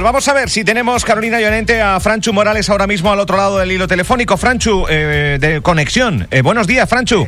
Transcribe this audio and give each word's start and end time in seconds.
Vamos 0.00 0.28
a 0.28 0.32
ver 0.32 0.48
si 0.48 0.62
tenemos, 0.62 1.04
Carolina 1.04 1.40
Llorente, 1.40 1.82
a 1.82 1.98
Franchu 1.98 2.32
Morales 2.32 2.70
ahora 2.70 2.86
mismo 2.86 3.10
al 3.10 3.18
otro 3.18 3.36
lado 3.36 3.58
del 3.58 3.72
hilo 3.72 3.88
telefónico. 3.88 4.36
Franchu, 4.36 4.86
eh, 4.88 5.38
de 5.40 5.60
conexión. 5.60 6.28
Eh, 6.30 6.40
buenos 6.40 6.68
días, 6.68 6.88
Franchu. 6.88 7.26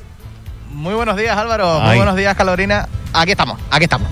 Muy 0.70 0.94
buenos 0.94 1.16
días, 1.16 1.36
Álvaro. 1.36 1.80
Muy 1.80 1.96
buenos 1.96 2.14
días, 2.14 2.32
Carolina. 2.36 2.86
Aquí 3.12 3.32
estamos, 3.32 3.58
aquí 3.72 3.82
estamos. 3.86 4.06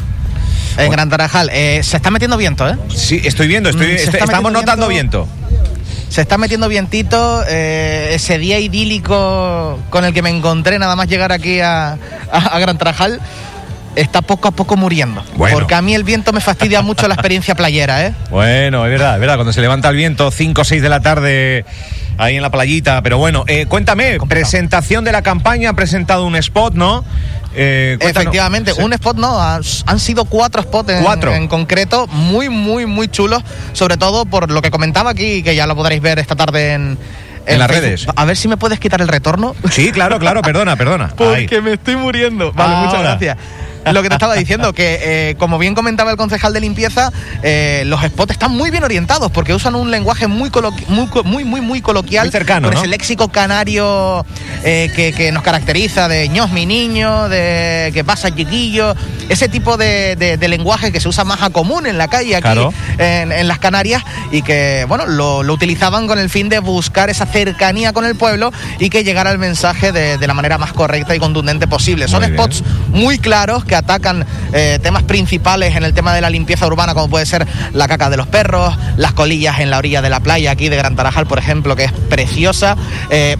En 0.76 0.90
Gran 0.90 1.08
Tarajal. 1.08 1.50
Eh, 1.52 1.84
se 1.84 1.98
está 1.98 2.10
metiendo 2.10 2.36
viento, 2.36 2.68
¿eh? 2.68 2.74
Sí, 2.88 3.20
estoy 3.24 3.46
viendo, 3.46 3.68
estoy, 3.70 3.86
Mm, 3.86 3.90
se 3.90 3.94
est- 4.02 4.14
está 4.14 4.24
estamos 4.24 4.50
notando 4.50 4.88
viento. 4.88 5.28
Se 6.08 6.22
está 6.22 6.36
metiendo 6.36 6.68
vientito. 6.68 7.44
ese 7.46 8.38
día 8.38 8.58
idílico 8.58 9.78
con 9.88 10.04
el 10.04 10.12
que 10.12 10.22
me 10.22 10.30
encontré 10.30 10.80
nada 10.80 10.96
más 10.96 11.06
llegar 11.06 11.30
aquí 11.30 11.60
a, 11.60 11.92
a- 11.92 11.96
a 12.32 12.58
Gran 12.58 12.76
Tarajal 12.76 13.20
está 13.96 14.22
poco 14.22 14.48
a 14.48 14.50
poco 14.50 14.76
muriendo. 14.76 15.24
Bueno. 15.36 15.56
Porque 15.56 15.74
a 15.74 15.82
mí 15.82 15.94
el 15.94 16.04
viento 16.04 16.32
me 16.32 16.40
fastidia 16.40 16.82
mucho 16.82 17.08
la 17.08 17.14
experiencia 17.14 17.54
playera, 17.54 18.06
¿eh? 18.06 18.14
Bueno, 18.30 18.84
es 18.84 18.90
verdad, 18.90 19.14
es 19.14 19.20
verdad, 19.20 19.36
cuando 19.36 19.52
se 19.52 19.60
levanta 19.60 19.88
el 19.88 19.96
viento, 19.96 20.30
5 20.30 20.60
o 20.60 20.64
6 20.64 20.82
de 20.82 20.88
la 20.88 21.00
tarde 21.00 21.64
ahí 22.18 22.36
en 22.36 22.42
la 22.42 22.50
playita. 22.50 23.02
Pero 23.02 23.18
bueno, 23.18 23.44
eh, 23.46 23.66
cuéntame, 23.66 24.18
presentación 24.28 25.04
de 25.04 25.12
la 25.12 25.22
campaña, 25.22 25.70
han 25.70 25.76
presentado 25.76 26.26
un 26.26 26.36
spot, 26.36 26.74
¿no? 26.74 27.04
Eh. 27.54 27.96
Efectivamente, 28.00 28.74
Sí. 28.74 28.82
un 28.82 28.92
spot 28.92 29.16
no, 29.16 29.40
han, 29.40 29.62
sido 29.98 30.26
cuatro 30.26 30.62
spots 30.62 30.90
en, 30.90 31.02
Cuatro. 31.02 31.34
en 31.34 31.48
concreto, 31.48 32.06
muy, 32.08 32.48
muy, 32.48 32.86
muy 32.86 33.08
chulos, 33.08 33.42
sobre 33.72 33.96
todo 33.96 34.26
por 34.26 34.50
lo 34.50 34.62
que 34.62 34.70
comentaba 34.70 35.10
aquí, 35.10 35.42
que 35.42 35.54
ya 35.54 35.66
lo 35.66 35.74
podréis 35.74 36.02
ver 36.02 36.18
esta 36.18 36.36
tarde 36.36 36.74
en, 36.74 36.98
En 37.46 37.58
las 37.58 37.70
redes. 37.70 38.06
A 38.14 38.24
ver 38.26 38.36
si 38.36 38.46
me 38.48 38.58
puedes 38.58 38.78
quitar 38.78 39.00
el 39.00 39.08
retorno. 39.08 39.56
Sí, 39.70 39.90
claro, 39.90 40.18
claro, 40.18 40.42
perdona, 40.42 40.76
perdona. 40.76 41.04
Ahí. 41.18 41.46
Porque 41.46 41.60
me 41.62 41.72
estoy 41.72 41.96
muriendo. 41.96 42.52
Vale, 42.52 42.76
muchas 42.76 42.94
Ahora. 42.94 43.36
Lo 43.92 44.02
que 44.02 44.08
te 44.08 44.14
estaba 44.14 44.34
diciendo, 44.34 44.72
que 44.72 44.98
eh, 45.30 45.34
como 45.38 45.58
bien 45.58 45.74
comentaba 45.74 46.10
el 46.10 46.16
concejal 46.16 46.52
de 46.52 46.60
limpieza, 46.60 47.12
eh, 47.42 47.82
los 47.86 48.02
spots 48.02 48.32
están 48.32 48.52
muy 48.52 48.70
bien 48.70 48.84
orientados 48.84 49.30
porque 49.30 49.54
usan 49.54 49.74
un 49.74 49.90
lenguaje 49.90 50.26
muy 50.26 50.50
muy, 50.88 51.08
muy, 51.24 51.44
muy, 51.44 51.60
muy 51.60 51.80
coloquial. 51.80 52.26
Muy 52.26 52.32
cercano, 52.32 52.68
Con 52.68 52.74
¿no? 52.74 52.80
ese 52.80 52.88
léxico 52.88 53.28
canario 53.28 54.24
eh, 54.64 54.90
que, 54.94 55.12
que 55.12 55.32
nos 55.32 55.42
caracteriza 55.42 56.08
de 56.08 56.28
ños 56.28 56.50
mi 56.50 56.66
niño, 56.66 57.28
de 57.28 57.90
que 57.94 58.04
pasa 58.04 58.34
chiquillo. 58.34 58.94
Ese 59.28 59.48
tipo 59.48 59.76
de, 59.76 60.16
de- 60.16 60.36
de 60.38 60.48
lenguaje 60.48 60.90
que 60.90 61.00
se 61.00 61.08
usa 61.08 61.22
más 61.24 61.42
a 61.42 61.50
común 61.50 61.86
en 61.86 61.98
la 61.98 62.08
calle 62.08 62.34
aquí 62.34 62.42
Claro. 62.42 62.72
en, 62.96 63.30
en 63.30 63.46
las 63.46 63.58
Canarias 63.58 64.02
y 64.32 64.40
que, 64.42 64.86
bueno, 64.88 65.04
lo, 65.06 65.42
lo 65.42 65.52
utilizaban 65.52 66.06
con 66.06 66.18
el 66.18 66.30
fin 66.30 66.48
de 66.48 66.60
buscar 66.60 67.10
esa 67.10 67.26
cercanía 67.26 67.92
con 67.92 68.06
el 68.06 68.14
pueblo 68.16 68.52
y 68.78 68.88
que 68.88 69.04
llegara 69.04 69.30
el 69.30 69.38
mensaje 69.38 69.92
de, 69.92 70.16
de 70.16 70.26
la 70.26 70.32
manera 70.34 70.56
más 70.56 70.72
correcta 70.72 71.14
y 71.14 71.18
contundente 71.18 71.66
posible. 71.68 72.08
Son 72.08 72.22
Muy 72.22 72.32
spots 72.32 72.62
muy 72.92 73.18
claros 73.18 73.64
que 73.66 73.76
atacan 73.78 74.26
eh, 74.52 74.78
temas 74.82 75.02
principales 75.04 75.74
en 75.76 75.84
el 75.84 75.94
tema 75.94 76.14
de 76.14 76.20
la 76.20 76.30
limpieza 76.30 76.66
urbana, 76.66 76.94
como 76.94 77.08
puede 77.08 77.26
ser 77.26 77.46
la 77.72 77.88
caca 77.88 78.10
de 78.10 78.16
los 78.16 78.26
perros, 78.26 78.76
las 78.96 79.12
colillas 79.14 79.60
en 79.60 79.70
la 79.70 79.78
orilla 79.78 80.02
de 80.02 80.10
la 80.10 80.20
playa 80.20 80.50
aquí 80.50 80.68
de 80.68 80.76
Gran 80.76 80.94
Tarajal, 80.96 81.26
por 81.26 81.38
ejemplo, 81.38 81.74
que 81.76 81.84
es 81.84 81.92
preciosa. 81.92 82.76
eh, 83.10 83.36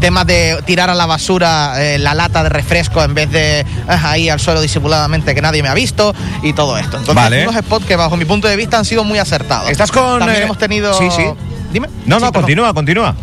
Temas 0.00 0.26
de 0.28 0.56
tirar 0.64 0.90
a 0.90 0.94
la 0.94 1.06
basura 1.06 1.72
eh, 1.82 1.98
la 1.98 2.14
lata 2.14 2.44
de 2.44 2.50
refresco 2.50 3.02
en 3.02 3.14
vez 3.14 3.32
de 3.32 3.66
ah, 3.88 4.10
ahí 4.12 4.28
al 4.28 4.38
suelo 4.38 4.60
disimuladamente 4.60 5.34
que 5.34 5.42
nadie 5.42 5.60
me 5.60 5.68
ha 5.68 5.74
visto 5.74 6.14
y 6.44 6.52
todo 6.52 6.78
esto. 6.78 6.98
Entonces, 6.98 7.16
Vale. 7.16 7.48
unos 7.48 7.56
spots 7.64 7.84
que 7.84 7.96
bajo 7.96 8.16
mi 8.16 8.24
punto 8.24 8.46
de 8.46 8.54
vista 8.54 8.78
han 8.78 8.84
sido 8.84 9.02
muy 9.02 9.18
acertados. 9.18 9.68
¿Estás 9.68 9.90
con, 9.90 10.20
También 10.20 10.42
eh, 10.42 10.44
hemos 10.44 10.56
tenido... 10.56 10.94
sí, 10.96 11.08
sí. 11.10 11.24
Dime. 11.72 11.88
No, 11.88 11.94
Sí, 11.94 12.06
no, 12.06 12.18
perdón. 12.20 12.32
continúa, 12.32 12.72
continúa. 12.72 13.16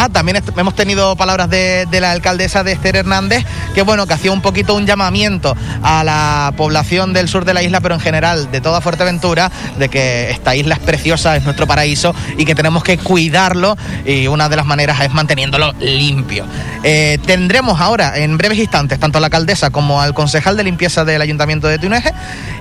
Ah, 0.00 0.08
también 0.08 0.40
hemos 0.56 0.76
tenido 0.76 1.16
palabras 1.16 1.50
de, 1.50 1.84
de 1.90 2.00
la 2.00 2.12
alcaldesa 2.12 2.62
de 2.62 2.70
Esther 2.70 2.94
Hernández, 2.94 3.44
que 3.74 3.82
bueno, 3.82 4.06
que 4.06 4.14
hacía 4.14 4.30
un 4.30 4.40
poquito 4.40 4.76
un 4.76 4.86
llamamiento 4.86 5.56
a 5.82 6.04
la 6.04 6.52
población 6.56 7.12
del 7.12 7.28
sur 7.28 7.44
de 7.44 7.52
la 7.52 7.64
isla, 7.64 7.80
pero 7.80 7.96
en 7.96 8.00
general 8.00 8.48
de 8.52 8.60
toda 8.60 8.80
Fuerteventura, 8.80 9.50
de 9.76 9.88
que 9.88 10.30
esta 10.30 10.54
isla 10.54 10.76
es 10.76 10.80
preciosa, 10.80 11.34
es 11.34 11.42
nuestro 11.42 11.66
paraíso 11.66 12.14
y 12.36 12.44
que 12.44 12.54
tenemos 12.54 12.84
que 12.84 12.96
cuidarlo 12.96 13.76
y 14.06 14.28
una 14.28 14.48
de 14.48 14.54
las 14.54 14.66
maneras 14.66 15.00
es 15.00 15.12
manteniéndolo 15.12 15.72
limpio. 15.80 16.44
Eh, 16.84 17.18
tendremos 17.26 17.80
ahora, 17.80 18.18
en 18.18 18.38
breves 18.38 18.58
instantes, 18.58 19.00
tanto 19.00 19.18
a 19.18 19.20
la 19.20 19.26
alcaldesa 19.26 19.70
como 19.70 20.00
al 20.00 20.14
concejal 20.14 20.56
de 20.56 20.62
limpieza 20.62 21.04
del 21.04 21.20
Ayuntamiento 21.22 21.66
de 21.66 21.76
Tuneje 21.78 22.12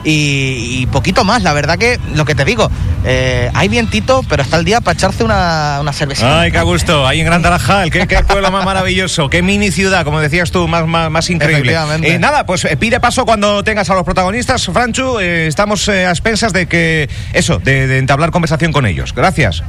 y, 0.07 0.81
y 0.81 0.85
poquito 0.88 1.23
más. 1.23 1.44
La 1.44 1.53
verdad 1.53 1.78
que, 1.78 2.00
lo 2.16 2.25
que 2.25 2.34
te 2.34 2.45
digo, 2.45 2.72
eh, 3.03 3.51
hay 3.53 3.68
vientito, 3.68 4.23
pero 4.29 4.41
está 4.44 4.57
el 4.57 4.66
día 4.66 4.81
para 4.81 4.95
echarse 4.95 5.23
una, 5.23 5.78
una 5.81 5.91
cervecita. 5.91 6.41
Ay, 6.41 6.51
qué 6.51 6.62
gusto. 6.62 7.06
Ahí 7.06 7.19
en 7.19 7.25
Gran 7.25 7.41
Tarajal, 7.41 7.91
qué, 7.91 8.07
qué 8.07 8.23
pueblo 8.23 8.50
más 8.50 8.63
maravilloso, 8.66 9.29
qué 9.29 9.41
mini 9.41 9.72
ciudad, 9.72 10.06
como 10.06 10.19
decías 10.19 10.51
tú, 10.51 10.68
más, 10.68 10.88
más, 10.88 11.12
más 11.12 11.29
increíble. 11.29 11.78
Eh, 12.03 12.18
nada, 12.19 12.45
pues 12.45 12.66
eh, 12.66 12.78
pide 12.78 13.00
paso 13.00 13.25
cuando 13.25 13.63
tengas 13.63 13.90
a 13.90 13.94
los 13.95 14.03
protagonistas, 14.03 14.66
Franchu. 14.66 15.19
eh, 15.19 15.47
estamos 15.47 15.88
a 15.90 16.09
expensas 16.09 16.53
de 16.53 16.68
que, 16.68 17.09
eso, 17.34 17.59
de, 17.59 17.88
de 17.88 17.97
entablar 17.97 18.31
conversación 18.31 18.72
con 18.72 18.85
ellos. 18.85 19.13
Gracias. 19.13 19.63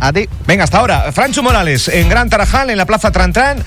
A 0.00 0.12
ti. 0.12 0.28
Venga, 0.46 0.64
hasta 0.64 0.78
ahora. 0.78 1.12
Franchu 1.12 1.42
Morales 1.42 1.86
en 1.88 2.08
Gran 2.08 2.28
Tarajal, 2.28 2.70
en 2.70 2.76
la 2.76 2.86
Plaza 2.86 3.12
Trantran. 3.12 3.62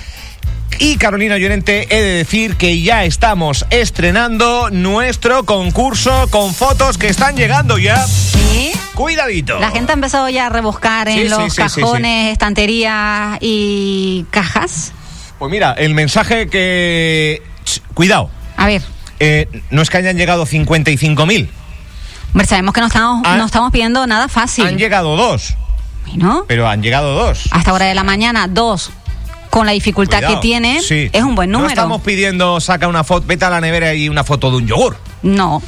Y 0.79 0.97
Carolina 0.97 1.37
Llorente, 1.37 1.87
he 1.89 2.01
de 2.01 2.11
decir 2.17 2.57
que 2.57 2.81
ya 2.81 3.05
estamos 3.05 3.65
estrenando 3.69 4.69
nuestro 4.71 5.43
concurso 5.45 6.27
con 6.29 6.53
fotos 6.53 6.97
que 6.97 7.07
están 7.07 7.35
llegando 7.35 7.77
ya. 7.77 8.05
Sí. 8.05 8.71
Cuidadito. 8.93 9.59
La 9.59 9.71
gente 9.71 9.91
ha 9.91 9.95
empezado 9.95 10.27
ya 10.29 10.47
a 10.47 10.49
rebuscar 10.49 11.07
en 11.07 11.23
Sí, 11.23 11.27
los 11.29 11.53
sí, 11.53 11.57
cajones, 11.61 12.31
estanterías 12.33 13.37
y 13.41 14.25
cajas. 14.31 14.91
Pues 15.39 15.51
mira, 15.51 15.73
el 15.73 15.93
mensaje 15.93 16.47
que... 16.47 17.41
Ch, 17.65 17.81
cuidado. 17.93 18.29
A 18.57 18.65
ver, 18.67 18.81
Eh, 19.19 19.47
no 19.69 19.81
es 19.81 19.89
que 19.89 19.97
hayan 19.97 20.17
llegado 20.17 20.45
55.000, 20.45 21.49
hombre, 22.33 22.47
sabemos 22.47 22.73
que 22.73 22.81
no 22.81 22.87
estamos, 22.87 23.25
Han- 23.25 23.37
no 23.37 23.45
estamos 23.45 23.71
pidiendo 23.71 24.05
nada 24.07 24.27
fácil. 24.27 24.65
han 24.67 24.77
llegado 24.77 25.15
dos, 25.15 25.55
¿no? 26.15 26.43
pero 26.47 26.67
han 26.67 26.81
llegado 26.83 27.13
dos. 27.15 27.43
Hasta 27.51 27.71
hora 27.73 27.85
de 27.85 27.95
la 27.95 28.03
mañana, 28.03 28.47
dos. 28.49 28.91
Con 29.55 29.66
la 29.66 29.71
dificultad 29.71 30.17
Cuidado. 30.17 30.35
que 30.35 30.41
tiene, 30.41 30.81
Sí. 30.81 31.09
es 31.13 31.23
un 31.23 31.33
buen 31.33 31.49
No 31.49 31.59
número. 31.59 31.73
estamos 31.73 32.01
pidiendo, 32.01 32.59
saca 32.59 32.89
una 32.89 33.05
foto, 33.05 33.25
vete 33.25 33.45
a 33.45 33.49
la 33.49 33.61
nevera 33.61 33.93
y 33.93 34.09
una 34.09 34.25
foto 34.25 34.51
de 34.51 34.57
un 34.57 34.67
yogur. 34.67 34.97
No. 35.23 35.61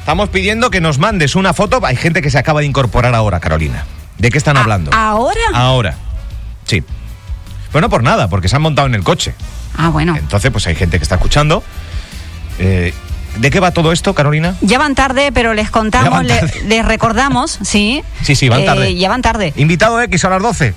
Estamos 0.00 0.30
pidiendo 0.30 0.70
que 0.70 0.80
nos 0.80 0.96
mandes 0.98 1.34
una 1.36 1.52
foto. 1.52 1.78
Hay 1.84 1.94
gente 1.96 2.22
que 2.22 2.30
se 2.30 2.38
acaba 2.38 2.60
de 2.60 2.66
incorporar 2.66 3.14
ahora, 3.14 3.40
Carolina. 3.40 3.84
¿De 4.16 4.30
qué 4.30 4.38
están 4.38 4.56
hablando? 4.56 4.92
¿Ahora? 4.94 5.40
Ahora. 5.52 5.94
Sí. 6.64 6.82
Bueno, 7.70 7.90
por 7.90 8.02
nada, 8.02 8.30
porque 8.30 8.48
se 8.48 8.56
han 8.56 8.62
montado 8.62 8.88
en 8.88 8.94
el 8.94 9.04
coche. 9.04 9.34
Ah, 9.76 9.90
bueno. 9.90 10.16
Entonces, 10.16 10.50
pues 10.50 10.66
hay 10.66 10.74
gente 10.74 10.96
que 10.98 11.02
está 11.02 11.16
escuchando. 11.16 11.62
Eh, 12.58 12.94
¿De 13.36 13.50
qué 13.50 13.60
va 13.60 13.72
todo 13.72 13.92
esto, 13.92 14.14
Carolina? 14.14 14.56
Ya 14.62 14.78
van 14.78 14.94
tarde, 14.94 15.32
pero 15.32 15.52
les 15.52 15.68
contamos, 15.70 16.24
les 16.24 16.84
recordamos, 16.86 17.58
¿sí? 17.62 18.02
Sí, 18.22 18.36
sí, 18.36 18.48
van 18.48 18.60
Eh, 18.60 18.64
tarde. 18.64 18.94
ya 18.94 19.10
van 19.10 19.20
tarde. 19.20 19.52
Invitado 19.56 20.00
X 20.00 20.24
a 20.24 20.30
las 20.30 20.40
12. 20.42 20.72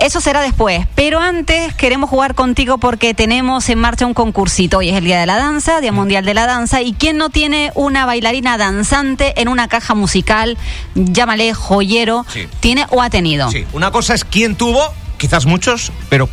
Eso 0.00 0.20
será 0.22 0.40
después, 0.40 0.86
pero 0.94 1.20
antes 1.20 1.74
queremos 1.74 2.08
jugar 2.08 2.34
contigo 2.34 2.78
porque 2.78 3.12
tenemos 3.12 3.68
en 3.68 3.78
marcha 3.78 4.06
un 4.06 4.14
concursito. 4.14 4.78
Hoy 4.78 4.88
es 4.88 4.96
el 4.96 5.04
Día 5.04 5.20
de 5.20 5.26
la 5.26 5.36
Danza, 5.36 5.82
Día 5.82 5.92
Mundial 5.92 6.24
de 6.24 6.32
la 6.32 6.46
Danza, 6.46 6.80
y 6.80 6.94
¿quién 6.94 7.18
no 7.18 7.28
tiene 7.28 7.70
una 7.74 8.06
bailarina 8.06 8.56
danzante 8.56 9.38
en 9.40 9.48
una 9.48 9.68
caja 9.68 9.94
musical? 9.94 10.56
Llámale 10.94 11.52
joyero, 11.52 12.24
Sí. 12.32 12.48
tiene 12.60 12.86
o 12.88 13.02
ha 13.02 13.10
tenido. 13.10 13.50
Sí. 13.50 13.66
Una 13.74 13.90
cosa 13.90 14.14
es 14.14 14.24
quién 14.24 14.56
tuvo, 14.56 14.80
quizás 15.18 15.44
muchos, 15.44 15.92
pero. 16.08 16.30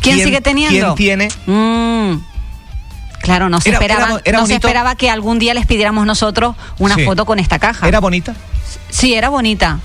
¿Quién 0.00 0.20
sigue 0.20 0.40
teniendo? 0.40 0.94
¿Quién 0.94 1.28
tiene? 1.28 1.28
Mm. 1.46 2.18
Claro, 3.20 3.48
no 3.48 3.60
se, 3.60 3.70
Era- 3.70 3.78
esperaba, 3.78 4.06
era- 4.10 4.20
era 4.24 4.38
no 4.40 4.46
se 4.46 4.54
esperaba 4.54 4.94
que 4.94 5.10
algún 5.10 5.40
día 5.40 5.54
les 5.54 5.66
pidiéramos 5.66 6.06
nosotros 6.06 6.54
una 6.78 6.94
Sí. 6.94 7.04
foto 7.04 7.24
con 7.24 7.40
esta 7.40 7.58
caja. 7.58 7.86
¿Era 7.88 7.98
bonita? 8.00 8.34
Sí, 8.90 9.14
era 9.14 9.28
bonita. 9.28 9.80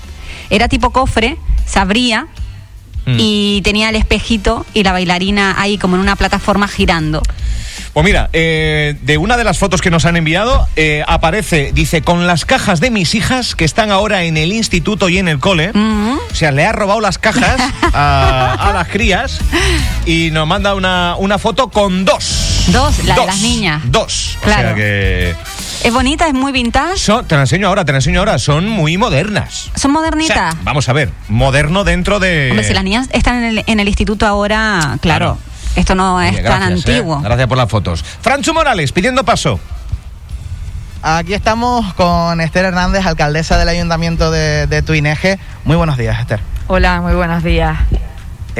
Era 0.50 0.68
tipo 0.68 0.90
cofre, 0.90 1.36
se 1.66 1.78
abría 1.80 2.26
Mm. 3.08 3.16
y 3.18 3.60
tenía 3.62 3.88
el 3.88 3.96
espejito 3.96 4.66
y 4.74 4.82
la 4.82 4.92
bailarina 4.92 5.54
ahí 5.58 5.78
como 5.78 5.96
en 5.96 6.02
una 6.02 6.16
plataforma 6.16 6.68
girando. 6.68 7.22
Pues 7.94 8.04
mira, 8.04 8.28
eh, 8.32 8.96
de 9.02 9.18
una 9.18 9.36
de 9.36 9.44
las 9.44 9.58
fotos 9.58 9.80
que 9.80 9.90
nos 9.90 10.04
han 10.04 10.16
enviado, 10.16 10.68
eh, 10.76 11.02
aparece, 11.08 11.72
dice, 11.72 12.02
con 12.02 12.26
las 12.26 12.44
cajas 12.44 12.80
de 12.80 12.90
mis 12.90 13.14
hijas 13.14 13.54
que 13.54 13.64
están 13.64 13.90
ahora 13.90 14.24
en 14.24 14.36
el 14.36 14.52
instituto 14.52 15.08
y 15.08 15.18
en 15.18 15.26
el 15.26 15.38
cole. 15.40 15.72
Mm. 15.72 16.18
O 16.30 16.34
sea, 16.34 16.52
le 16.52 16.66
ha 16.66 16.72
robado 16.72 17.00
las 17.00 17.18
cajas 17.18 17.60
a, 17.94 18.56
a 18.70 18.72
las 18.72 18.88
crías 18.88 19.40
y 20.06 20.30
nos 20.32 20.46
manda 20.46 20.74
una, 20.74 21.16
una 21.18 21.38
foto 21.38 21.68
con 21.68 22.04
dos. 22.04 22.66
Dos, 22.68 23.04
la 23.04 23.14
de 23.14 23.26
las 23.26 23.40
niñas. 23.40 23.82
Dos. 23.86 24.36
O 24.40 24.44
Claro. 24.44 24.62
sea 24.68 24.74
que... 24.74 25.34
Es 25.84 25.92
bonita, 25.94 26.26
es 26.26 26.34
muy 26.34 26.52
vintage. 26.52 26.98
son- 26.98 27.26
te 27.26 27.34
la 27.36 27.42
enseño 27.42 27.68
ahora, 27.68 27.84
te 27.84 27.92
la 27.92 27.98
enseño 27.98 28.18
ahora. 28.20 28.38
Son 28.38 28.68
muy 28.68 28.98
modernas. 28.98 29.70
Son 29.76 29.90
O 29.92 29.94
modernitas. 29.94 30.36
sea, 30.36 30.52
vamos 30.62 30.88
a 30.88 30.92
ver, 30.92 31.10
moderno 31.28 31.84
dentro 31.84 32.18
de... 32.18 32.48
Hombre, 32.50 32.66
si 32.66 32.74
las 32.74 32.84
niñas 32.84 33.08
están 33.12 33.36
en 33.36 33.44
el, 33.44 33.64
en 33.66 33.80
el 33.80 33.88
instituto 33.88 34.26
ahora, 34.26 34.98
claro, 35.00 35.36
Claro. 35.36 35.38
esto 35.76 35.94
no 35.94 36.20
es 36.20 36.32
Oye, 36.34 36.42
tan 36.42 36.62
eh. 36.62 36.74
antiguo. 36.74 37.20
Gracias 37.20 37.46
por 37.48 37.56
las 37.56 37.70
fotos. 37.70 38.04
Franchu 38.20 38.52
Morales, 38.52 38.92
pidiendo 38.92 39.24
paso. 39.24 39.60
Aquí 41.00 41.32
estamos 41.32 41.94
con 41.94 42.40
Esther 42.40 42.64
Hernández, 42.66 43.06
alcaldesa 43.06 43.56
del 43.56 43.68
Ayuntamiento 43.68 44.30
de, 44.32 44.66
de 44.66 44.82
Tuineje. 44.82 45.38
Muy 45.64 45.76
buenos 45.76 45.96
días, 45.96 46.18
Esther. 46.20 46.40
Hola, 46.66 47.00
muy 47.00 47.14
buenos 47.14 47.42
días. 47.44 47.78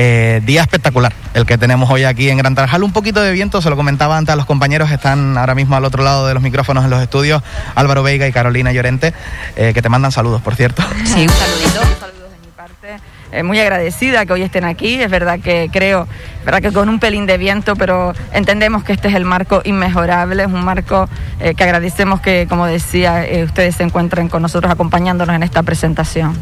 Eh, 0.00 0.41
día 0.45 0.62
espectacular 0.62 1.12
el 1.35 1.45
que 1.45 1.59
tenemos 1.59 1.91
hoy 1.91 2.05
aquí 2.05 2.31
en 2.31 2.39
Gran 2.39 2.55
Tarajal. 2.55 2.85
Un 2.85 2.93
poquito 2.93 3.21
de 3.21 3.33
viento, 3.33 3.61
se 3.61 3.69
lo 3.69 3.75
comentaba 3.75 4.17
antes 4.17 4.33
a 4.33 4.37
los 4.37 4.47
compañeros, 4.47 4.93
están 4.93 5.37
ahora 5.37 5.56
mismo 5.56 5.75
al 5.75 5.85
otro 5.85 6.05
lado 6.05 6.29
de 6.29 6.35
los 6.35 6.43
micrófonos 6.43 6.85
en 6.85 6.91
los 6.91 7.03
estudios, 7.03 7.43
Álvaro 7.75 8.05
Veiga 8.05 8.29
y 8.29 8.31
Carolina 8.31 8.71
Llorente, 8.71 9.12
eh, 9.56 9.73
que 9.75 9.83
te 9.83 9.89
mandan 9.89 10.12
saludos, 10.12 10.41
por 10.41 10.55
cierto. 10.55 10.85
Sí, 11.05 11.23
un 11.23 11.29
saludito. 11.31 11.81
Saludos 11.99 12.31
de 12.31 12.47
mi 12.47 12.53
parte. 12.55 12.97
Eh, 13.33 13.43
muy 13.43 13.59
agradecida 13.59 14.25
que 14.25 14.33
hoy 14.35 14.43
estén 14.43 14.65
aquí. 14.65 15.03
Es 15.03 15.11
verdad 15.11 15.41
que 15.41 15.69
creo, 15.73 16.06
verdad 16.45 16.62
que 16.62 16.71
con 16.71 16.89
un 16.89 17.00
pelín 17.00 17.27
de 17.27 17.37
viento, 17.37 17.75
pero 17.75 18.15
entendemos 18.33 18.85
que 18.85 18.93
este 18.93 19.09
es 19.09 19.17
el 19.17 19.25
marco 19.25 19.62
inmejorable, 19.65 20.45
es 20.45 20.49
un 20.49 20.65
marco 20.65 21.09
eh, 21.41 21.55
que 21.56 21.65
agradecemos 21.65 22.21
que, 22.21 22.47
como 22.49 22.67
decía, 22.67 23.27
ustedes 23.45 23.75
se 23.75 23.83
encuentren 23.83 24.29
con 24.29 24.43
nosotros 24.43 24.71
acompañándonos 24.71 25.35
en 25.35 25.43
esta 25.43 25.65
presentación. 25.65 26.39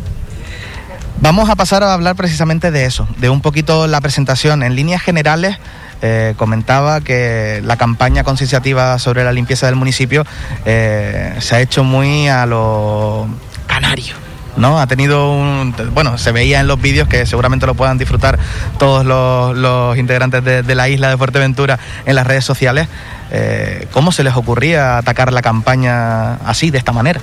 Vamos 1.21 1.49
a 1.49 1.57
pasar 1.57 1.83
a 1.83 1.95
hablar 1.95 2.15
precisamente 2.15 2.71
de 2.71 2.85
eso, 2.85 3.09
de 3.19 3.31
un 3.31 3.41
poquito 3.41 3.87
la 3.87 4.01
presentación. 4.01 4.63
En 4.63 4.77
líneas 4.77 5.03
generales, 5.03 5.57
eh, 6.03 6.35
comentaba 6.37 7.01
que 7.01 7.63
la 7.65 7.77
campaña 7.77 8.23
concienciativa 8.23 8.99
sobre 8.99 9.25
la 9.25 9.33
limpieza 9.33 9.67
del 9.67 9.77
municipio 9.77 10.25
eh, 10.67 11.35
se 11.39 11.57
ha 11.57 11.61
hecho 11.61 11.85
muy 11.85 12.29
a 12.29 12.45
lo 12.45 13.27
canario. 13.67 14.15
¿no? 14.57 14.79
Ha 14.79 14.87
tenido 14.87 15.33
un. 15.33 15.75
Bueno, 15.95 16.19
se 16.19 16.33
veía 16.33 16.61
en 16.61 16.67
los 16.67 16.81
vídeos 16.81 17.09
que 17.09 17.27
seguramente 17.27 17.67
lo 17.67 17.75
puedan 17.75 17.99
disfrutar 17.99 18.39
todos 18.79 19.05
los, 19.05 19.97
integrantes 19.97 20.45
de, 20.45 20.63
de, 20.63 20.75
la 20.75 20.89
isla 20.89 21.09
de 21.09 21.17
Fuerteventura 21.17 21.79
en 22.05 22.15
las 22.15 22.27
redes 22.27 22.45
sociales. 22.45 22.89
Eh, 23.31 23.89
¿Cómo 23.93 24.13
se 24.13 24.23
les 24.23 24.35
ocurría 24.37 24.99
atacar 24.99 25.33
la 25.33 25.43
campaña 25.43 26.35
así, 26.37 26.71
de 26.71 26.79
esta 26.79 26.93
manera? 26.93 27.21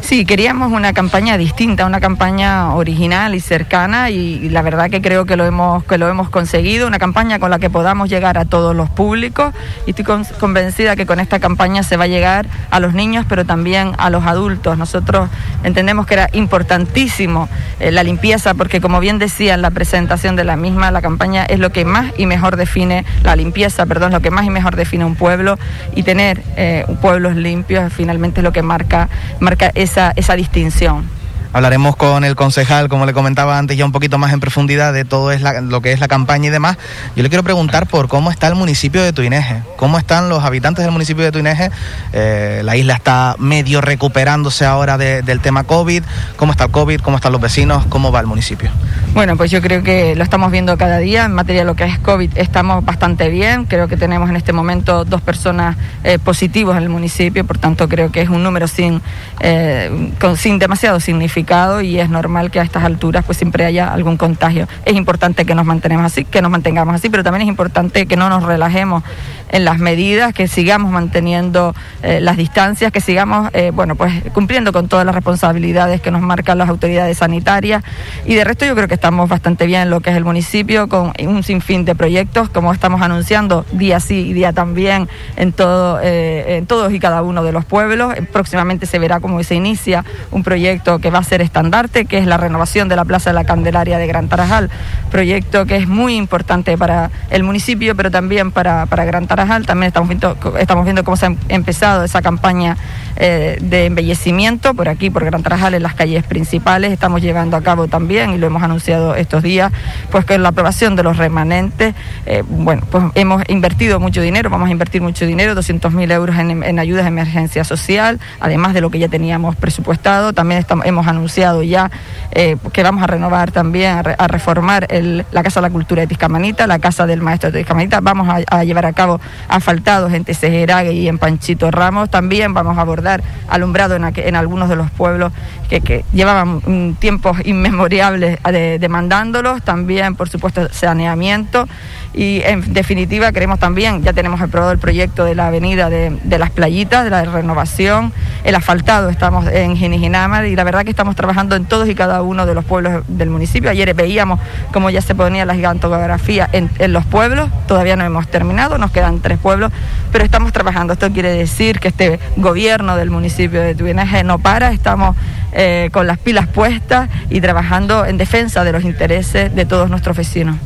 Sí, 0.00 0.24
queríamos 0.24 0.72
una 0.72 0.92
campaña 0.92 1.36
distinta, 1.36 1.86
una 1.86 2.00
campaña 2.00 2.74
original 2.74 3.34
y 3.34 3.40
cercana 3.40 4.10
y, 4.10 4.48
la 4.48 4.62
verdad 4.62 4.90
que 4.90 5.00
creo 5.00 5.24
que 5.24 5.36
lo 5.36 5.44
hemos 5.44 5.84
que 5.84 5.98
lo 5.98 6.08
hemos 6.08 6.30
conseguido, 6.30 6.86
una 6.86 6.98
campaña 6.98 7.38
con 7.38 7.50
la 7.50 7.58
que 7.58 7.70
podamos 7.70 8.08
llegar 8.08 8.38
a 8.38 8.44
todos 8.44 8.74
los 8.74 8.90
públicos 8.90 9.54
y 9.86 9.90
estoy 9.90 10.04
con, 10.04 10.24
convencida 10.38 10.96
que 10.96 11.06
con 11.06 11.20
esta 11.20 11.38
campaña 11.38 11.82
se 11.82 11.96
va 11.96 12.04
a 12.04 12.06
llegar 12.08 12.46
a 12.70 12.80
los 12.80 12.94
niños, 12.94 13.26
pero 13.28 13.44
también 13.44 13.92
a 13.98 14.10
los 14.10 14.26
adultos. 14.26 14.76
Nosotros 14.76 15.28
entendemos 15.62 16.06
que 16.06 16.14
era 16.14 16.28
importantísimo 16.32 17.48
eh, 17.78 17.92
la 17.92 18.02
limpieza 18.02 18.54
porque 18.54 18.80
como 18.80 19.00
bien 19.00 19.18
decía 19.18 19.54
en 19.54 19.62
la 19.62 19.70
presentación 19.70 20.36
de 20.36 20.44
la 20.44 20.56
misma, 20.56 20.90
la 20.90 21.02
campaña 21.02 21.44
es 21.44 21.58
lo 21.58 21.70
que 21.70 21.84
más 21.84 22.12
y 22.16 22.26
mejor 22.26 22.56
define 22.56 23.04
la 23.22 23.36
limpieza, 23.36 23.86
perdón, 23.86 24.12
lo 24.12 24.20
que 24.20 24.30
más 24.30 24.44
y 24.44 24.50
mejor 24.50 24.76
define 24.76 25.04
un 25.04 25.14
pueblo 25.14 25.58
y 25.94 26.02
tener 26.02 26.42
eh, 26.56 26.84
pueblos 27.00 27.36
limpios 27.36 27.92
finalmente 27.92 28.40
es 28.40 28.44
lo 28.44 28.52
que 28.52 28.62
marca 28.62 29.08
marca 29.40 29.69
esa, 29.74 30.12
esa 30.16 30.36
distinción. 30.36 31.19
Hablaremos 31.52 31.96
con 31.96 32.22
el 32.22 32.36
concejal, 32.36 32.88
como 32.88 33.06
le 33.06 33.12
comentaba 33.12 33.58
antes, 33.58 33.76
ya 33.76 33.84
un 33.84 33.90
poquito 33.90 34.18
más 34.18 34.32
en 34.32 34.38
profundidad 34.38 34.92
de 34.92 35.04
todo 35.04 35.32
es 35.32 35.40
la, 35.40 35.60
lo 35.60 35.80
que 35.80 35.90
es 35.90 35.98
la 35.98 36.06
campaña 36.06 36.46
y 36.46 36.50
demás. 36.50 36.78
Yo 37.16 37.24
le 37.24 37.28
quiero 37.28 37.42
preguntar 37.42 37.88
por 37.88 38.06
cómo 38.06 38.30
está 38.30 38.46
el 38.46 38.54
municipio 38.54 39.02
de 39.02 39.12
Tuineje, 39.12 39.62
cómo 39.76 39.98
están 39.98 40.28
los 40.28 40.44
habitantes 40.44 40.84
del 40.84 40.92
municipio 40.92 41.24
de 41.24 41.32
Tuineje. 41.32 41.72
Eh, 42.12 42.62
la 42.64 42.76
isla 42.76 42.94
está 42.94 43.34
medio 43.38 43.80
recuperándose 43.80 44.64
ahora 44.64 44.96
de, 44.96 45.22
del 45.22 45.40
tema 45.40 45.64
COVID. 45.64 46.04
¿Cómo 46.36 46.52
está 46.52 46.66
el 46.66 46.70
COVID? 46.70 47.00
¿Cómo 47.00 47.16
están 47.16 47.32
los 47.32 47.40
vecinos? 47.40 47.84
¿Cómo 47.86 48.12
va 48.12 48.20
el 48.20 48.28
municipio? 48.28 48.70
Bueno, 49.12 49.36
pues 49.36 49.50
yo 49.50 49.60
creo 49.60 49.82
que 49.82 50.14
lo 50.14 50.22
estamos 50.22 50.52
viendo 50.52 50.78
cada 50.78 50.98
día. 50.98 51.24
En 51.24 51.34
materia 51.34 51.62
de 51.62 51.66
lo 51.66 51.74
que 51.74 51.82
es 51.84 51.98
COVID 51.98 52.30
estamos 52.36 52.84
bastante 52.84 53.28
bien. 53.28 53.64
Creo 53.64 53.88
que 53.88 53.96
tenemos 53.96 54.30
en 54.30 54.36
este 54.36 54.52
momento 54.52 55.04
dos 55.04 55.20
personas 55.20 55.76
eh, 56.04 56.20
positivos 56.20 56.76
en 56.76 56.84
el 56.84 56.88
municipio, 56.90 57.44
por 57.44 57.58
tanto 57.58 57.88
creo 57.88 58.12
que 58.12 58.20
es 58.20 58.28
un 58.28 58.44
número 58.44 58.68
sin, 58.68 59.02
eh, 59.40 60.12
sin 60.36 60.60
demasiado 60.60 61.00
significado 61.00 61.39
y 61.82 61.98
es 61.98 62.10
normal 62.10 62.50
que 62.50 62.60
a 62.60 62.62
estas 62.62 62.84
alturas 62.84 63.24
pues 63.24 63.38
siempre 63.38 63.64
haya 63.64 63.92
algún 63.92 64.16
contagio. 64.16 64.68
Es 64.84 64.94
importante 64.94 65.44
que 65.44 65.54
nos 65.54 65.66
mantenemos 65.66 66.06
así, 66.06 66.24
que 66.24 66.42
nos 66.42 66.50
mantengamos 66.50 66.94
así, 66.94 67.08
pero 67.08 67.22
también 67.22 67.42
es 67.42 67.48
importante 67.48 68.06
que 68.06 68.16
no 68.16 68.28
nos 68.28 68.42
relajemos 68.42 69.02
en 69.50 69.64
las 69.64 69.78
medidas, 69.78 70.32
que 70.32 70.48
sigamos 70.48 70.92
manteniendo 70.92 71.74
eh, 72.02 72.20
las 72.20 72.36
distancias, 72.36 72.92
que 72.92 73.00
sigamos 73.00 73.50
eh, 73.52 73.72
bueno 73.74 73.96
pues 73.96 74.12
cumpliendo 74.32 74.72
con 74.72 74.88
todas 74.88 75.04
las 75.04 75.14
responsabilidades 75.14 76.00
que 76.00 76.10
nos 76.10 76.22
marcan 76.22 76.58
las 76.58 76.68
autoridades 76.68 77.18
sanitarias 77.18 77.82
y 78.24 78.34
de 78.34 78.44
resto 78.44 78.64
yo 78.64 78.74
creo 78.74 78.86
que 78.86 78.94
estamos 78.94 79.28
bastante 79.28 79.66
bien 79.66 79.82
en 79.82 79.90
lo 79.90 80.00
que 80.00 80.10
es 80.10 80.16
el 80.16 80.24
municipio 80.24 80.88
con 80.88 81.12
un 81.26 81.42
sinfín 81.42 81.84
de 81.84 81.94
proyectos 81.94 82.48
como 82.48 82.72
estamos 82.72 83.02
anunciando 83.02 83.64
día 83.72 83.98
sí 83.98 84.28
y 84.28 84.32
día 84.32 84.52
también 84.52 85.08
en 85.36 85.52
todo 85.52 85.98
eh, 86.02 86.56
en 86.56 86.66
todos 86.66 86.92
y 86.92 87.00
cada 87.00 87.22
uno 87.22 87.42
de 87.42 87.52
los 87.52 87.64
pueblos. 87.64 88.14
Próximamente 88.32 88.86
se 88.86 88.98
verá 88.98 89.20
cómo 89.20 89.42
se 89.42 89.54
inicia 89.54 90.04
un 90.30 90.42
proyecto 90.42 90.98
que 90.98 91.10
va 91.10 91.18
a 91.18 91.24
ser 91.24 91.29
estandarte, 91.38 92.04
que 92.04 92.18
es 92.18 92.26
la 92.26 92.36
renovación 92.36 92.88
de 92.88 92.96
la 92.96 93.04
Plaza 93.04 93.30
de 93.30 93.34
la 93.34 93.44
Candelaria 93.44 93.98
de 93.98 94.06
Gran 94.06 94.28
Tarajal, 94.28 94.70
proyecto 95.10 95.66
que 95.66 95.76
es 95.76 95.88
muy 95.88 96.16
importante 96.16 96.76
para 96.76 97.10
el 97.30 97.42
municipio, 97.42 97.94
pero 97.94 98.10
también 98.10 98.50
para, 98.50 98.86
para 98.86 99.04
Gran 99.04 99.26
Tarajal. 99.26 99.66
También 99.66 99.88
estamos 99.88 100.08
viendo, 100.08 100.36
estamos 100.58 100.84
viendo 100.84 101.04
cómo 101.04 101.16
se 101.16 101.26
ha 101.26 101.34
empezado 101.48 102.04
esa 102.04 102.22
campaña 102.22 102.76
eh, 103.16 103.58
de 103.60 103.86
embellecimiento 103.86 104.74
por 104.74 104.88
aquí, 104.88 105.10
por 105.10 105.24
Gran 105.24 105.42
Tarajal, 105.42 105.74
en 105.74 105.82
las 105.82 105.94
calles 105.94 106.24
principales. 106.24 106.92
Estamos 106.92 107.22
llevando 107.22 107.56
a 107.56 107.62
cabo 107.62 107.86
también, 107.86 108.30
y 108.30 108.38
lo 108.38 108.46
hemos 108.46 108.62
anunciado 108.62 109.14
estos 109.14 109.42
días, 109.42 109.72
pues 110.10 110.24
con 110.24 110.42
la 110.42 110.48
aprobación 110.50 110.96
de 110.96 111.02
los 111.02 111.16
remanentes, 111.16 111.94
eh, 112.26 112.42
bueno, 112.48 112.82
pues 112.90 113.04
hemos 113.14 113.42
invertido 113.48 114.00
mucho 114.00 114.22
dinero, 114.22 114.50
vamos 114.50 114.68
a 114.68 114.72
invertir 114.72 115.02
mucho 115.02 115.26
dinero, 115.26 115.54
200 115.54 115.92
mil 115.92 116.10
euros 116.10 116.36
en, 116.38 116.62
en, 116.62 116.78
ayudas 116.78 117.04
de 117.04 117.08
emergencia 117.08 117.64
social, 117.64 118.18
además 118.40 118.74
de 118.74 118.80
lo 118.80 118.90
que 118.90 118.98
ya 118.98 119.08
teníamos 119.08 119.56
presupuestado. 119.56 120.32
También 120.32 120.60
estamos, 120.60 120.86
hemos 120.86 121.06
anunciado 121.06 121.19
ya 121.62 121.90
eh, 122.32 122.56
que 122.72 122.82
vamos 122.82 123.02
a 123.02 123.06
renovar 123.06 123.50
también, 123.50 123.96
a, 123.96 124.02
re, 124.02 124.14
a 124.16 124.28
reformar 124.28 124.86
la 124.90 125.42
Casa 125.42 125.60
de 125.60 125.66
la 125.66 125.70
Cultura 125.70 126.02
de 126.02 126.06
Tiscamanita, 126.06 126.66
la 126.66 126.78
Casa 126.78 127.06
del 127.06 127.20
Maestro 127.20 127.50
de 127.50 127.58
Tiscamanita. 127.58 128.00
Vamos 128.00 128.28
a, 128.28 128.64
llevar 128.64 128.86
a 128.86 128.92
cabo 128.92 129.20
asfaltados 129.48 130.12
en 130.12 130.24
Tesejerague 130.24 130.92
y 130.92 131.08
en 131.08 131.18
Panchito 131.18 131.70
Ramos. 131.70 132.10
También 132.10 132.54
vamos 132.54 132.78
a 132.78 132.82
abordar 132.82 133.22
alumbrado 133.48 133.96
en, 133.96 134.36
algunos 134.36 134.68
de 134.68 134.76
los 134.76 134.90
pueblos 134.90 135.32
que, 135.68 136.04
llevaban 136.12 136.96
tiempos 136.98 137.38
inmemorables 137.44 138.38
de, 138.44 138.78
demandándolos, 138.78 139.62
también 139.62 140.14
por 140.14 140.28
supuesto 140.28 140.68
saneamiento 140.72 141.66
y 142.12 142.42
en 142.42 142.72
definitiva 142.72 143.30
queremos 143.30 143.58
también, 143.58 144.02
ya 144.02 144.12
tenemos 144.12 144.40
aprobado 144.40 144.72
el 144.72 144.78
proyecto 144.78 145.24
de 145.24 145.34
la 145.36 145.46
avenida 145.46 145.88
de, 145.88 146.38
las 146.38 146.50
playitas, 146.50 147.04
de 147.04 147.10
la 147.10 147.22
renovación, 147.24 148.12
el 148.42 148.54
asfaltado, 148.54 149.10
estamos 149.10 149.46
en 149.46 149.76
Jinijinama 149.76 150.46
y 150.46 150.56
la 150.56 150.64
verdad 150.64 150.84
que 150.84 150.90
estamos 150.90 151.09
trabajando 151.16 151.56
en 151.56 151.64
todos 151.64 151.88
y 151.88 151.94
cada 151.94 152.22
uno 152.22 152.46
de 152.46 152.54
los 152.54 152.64
pueblos 152.64 153.04
del 153.08 153.30
municipio. 153.30 153.70
Ayer 153.70 153.92
veíamos 153.94 154.40
cómo 154.72 154.90
ya 154.90 155.02
se 155.02 155.14
ponía 155.14 155.44
la 155.44 155.54
gigantografía 155.54 156.48
en, 156.52 156.70
los 156.92 157.04
pueblos, 157.06 157.48
todavía 157.66 157.96
no 157.96 158.04
hemos 158.04 158.28
terminado, 158.28 158.78
nos 158.78 158.90
quedan 158.90 159.20
tres 159.20 159.38
pueblos, 159.38 159.72
pero 160.12 160.24
estamos 160.24 160.52
trabajando. 160.52 160.92
Esto 160.92 161.10
quiere 161.12 161.32
decir 161.32 161.80
que 161.80 161.88
este 161.88 162.20
gobierno 162.36 162.96
del 162.96 163.10
municipio 163.10 163.60
de 163.60 163.74
Tuineje 163.74 164.24
no 164.24 164.38
para, 164.38 164.72
estamos 164.72 165.16
eh, 165.52 165.90
con 165.92 166.06
las 166.06 166.18
pilas 166.18 166.46
puestas 166.46 167.08
y 167.28 167.40
trabajando 167.40 168.04
en 168.06 168.18
defensa 168.18 168.64
de 168.64 168.72
los 168.72 168.84
intereses 168.84 169.54
de 169.54 169.64
todos 169.66 169.90
nuestros 169.90 170.16
vecinos. 170.16 170.56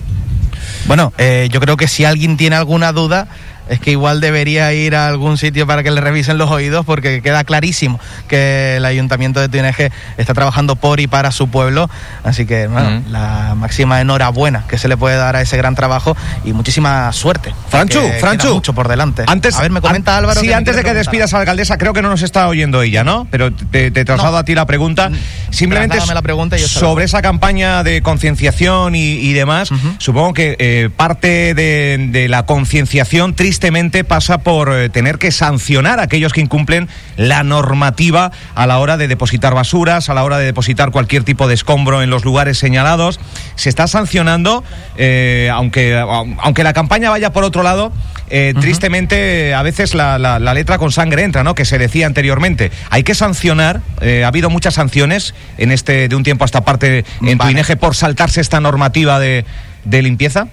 Bueno, 0.87 1.13
eh, 1.19 1.49
yo 1.51 1.61
creo 1.61 1.77
que 1.77 1.89
si 1.89 2.05
alguien 2.05 2.37
tiene 2.37 2.57
alguna 2.57 2.93
duda, 2.93 3.29
es 3.69 3.81
que 3.81 3.91
igual 3.93 4.21
debería 4.21 4.73
ir 4.73 4.95
a 4.95 5.07
algún 5.09 5.39
sitio 5.39 5.67
para 5.67 5.83
que 5.83 5.91
le 5.91 6.01
revisen 6.01 6.39
los 6.39 6.51
oídos 6.51 6.85
porque 6.85 7.23
queda 7.23 7.45
clarísimo 7.45 7.99
que 8.29 8.77
el 8.77 8.85
ayuntamiento 8.85 9.41
de 9.41 9.49
Tuineje 9.49 9.91
está 10.19 10.35
trabajando 10.35 10.77
por 10.77 11.01
y 11.01 11.07
para 11.07 11.31
su 11.31 11.49
pueblo. 11.49 11.89
Así 12.25 12.47
que, 12.47 12.67
bueno, 12.67 12.89
uh 12.89 12.93
-huh. 12.93 13.07
la 13.09 13.55
máxima 13.57 14.01
enhorabuena 14.01 14.65
que 14.69 14.79
se 14.79 14.89
le 14.89 14.97
puede 14.97 15.17
dar 15.17 15.37
a 15.37 15.41
ese 15.41 15.57
gran 15.57 15.75
trabajo 15.75 16.17
y 16.45 16.53
muchísima 16.53 17.11
suerte. 17.13 17.55
Franchu, 17.69 18.01
Franchu. 18.21 18.55
mucho 18.55 18.73
por 18.75 18.89
delante. 18.89 19.25
Antes, 19.27 19.57
a 19.57 19.63
ver, 19.63 19.71
me 19.71 19.81
comenta 19.81 20.13
an 20.13 20.19
Álvaro. 20.25 20.41
Sí, 20.41 20.53
antes 20.53 20.75
de 20.77 20.83
que 20.83 20.91
preguntar. 20.91 21.05
despidas 21.13 21.33
a 21.35 21.37
la 21.37 21.41
alcaldesa, 21.41 21.79
creo 21.79 21.93
que 21.93 22.03
no 22.03 22.09
nos 22.11 22.23
está 22.23 22.49
oyendo 22.49 22.83
ella, 22.83 23.05
¿no? 23.05 23.27
Pero 23.31 23.53
te, 23.53 23.91
te 23.91 24.05
traslado 24.05 24.33
No. 24.33 24.39
a 24.39 24.45
ti 24.45 24.55
la 24.55 24.67
pregunta. 24.67 25.11
Simplemente 25.51 25.97
Trasládame 25.97 26.15
la 26.15 26.23
pregunta 26.23 26.59
sobre 26.59 27.05
esa 27.05 27.23
campaña 27.23 27.83
de 27.83 28.03
concienciación 28.03 28.95
y, 28.95 29.15
y 29.15 29.33
demás, 29.33 29.71
Ujú. 29.71 29.95
supongo 29.99 30.35
que 30.35 30.57
eh, 30.59 30.91
parte 30.95 31.55
de, 31.55 32.09
de 32.11 32.29
la 32.29 32.45
concienciación 32.45 33.35
tristemente 33.55 34.03
pasa 34.03 34.39
por 34.39 34.73
eh, 34.73 34.89
tener 34.89 35.19
que 35.19 35.31
sancionar 35.31 36.01
a 36.01 36.03
aquellos 36.03 36.33
que 36.33 36.41
incumplen 36.41 36.89
la 37.17 37.45
normativa 37.45 38.33
a 38.57 38.67
la 38.67 38.79
hora 38.81 38.97
de 38.97 39.07
depositar 39.07 39.55
basuras, 39.55 40.09
a 40.11 40.15
la 40.15 40.25
hora 40.25 40.39
de 40.39 40.45
depositar 40.45 40.91
cualquier 40.91 41.23
tipo 41.23 41.47
de 41.47 41.55
escombro 41.55 42.03
en 42.03 42.11
los 42.11 42.25
lugares 42.25 42.59
señalados. 42.59 43.21
Se 43.55 43.69
está 43.69 43.87
sancionando, 43.87 44.65
eh, 44.97 45.51
aunque, 45.53 45.95
aunque 45.97 46.65
la 46.65 46.73
campaña 46.73 47.11
vaya 47.11 47.33
por 47.33 47.45
otro 47.45 47.63
lado, 47.63 47.93
eh, 48.29 48.55
tristemente 48.61 49.55
a 49.55 49.63
veces 49.63 49.95
la, 49.95 50.19
la- 50.19 50.41
la 50.41 50.53
letra 50.53 50.77
con 50.79 50.91
sangre 50.91 51.23
entra, 51.23 51.45
¿no? 51.45 51.55
Que 51.55 51.65
se 51.65 51.79
decía 51.79 52.07
anteriormente. 52.09 52.73
Hay 52.91 53.05
que 53.05 53.15
sancionar, 53.15 53.83
eh, 54.01 54.25
ha 54.25 54.29
habido 54.29 54.51
muchas 54.51 54.75
sanciones 54.75 55.33
en 55.59 55.71
este 55.71 56.09
de 56.09 56.17
un 56.17 56.25
tiempo 56.25 56.43
a 56.43 56.47
esta 56.47 56.63
parte 56.65 57.05
en 57.23 57.39
Vale. 57.39 57.53
Tuineje 57.53 57.77
por 57.77 57.95
saltarse 57.95 58.41
esta 58.41 58.59
normativa 58.59 59.21
de, 59.21 59.45
de 59.85 60.03
limpieza. 60.03 60.49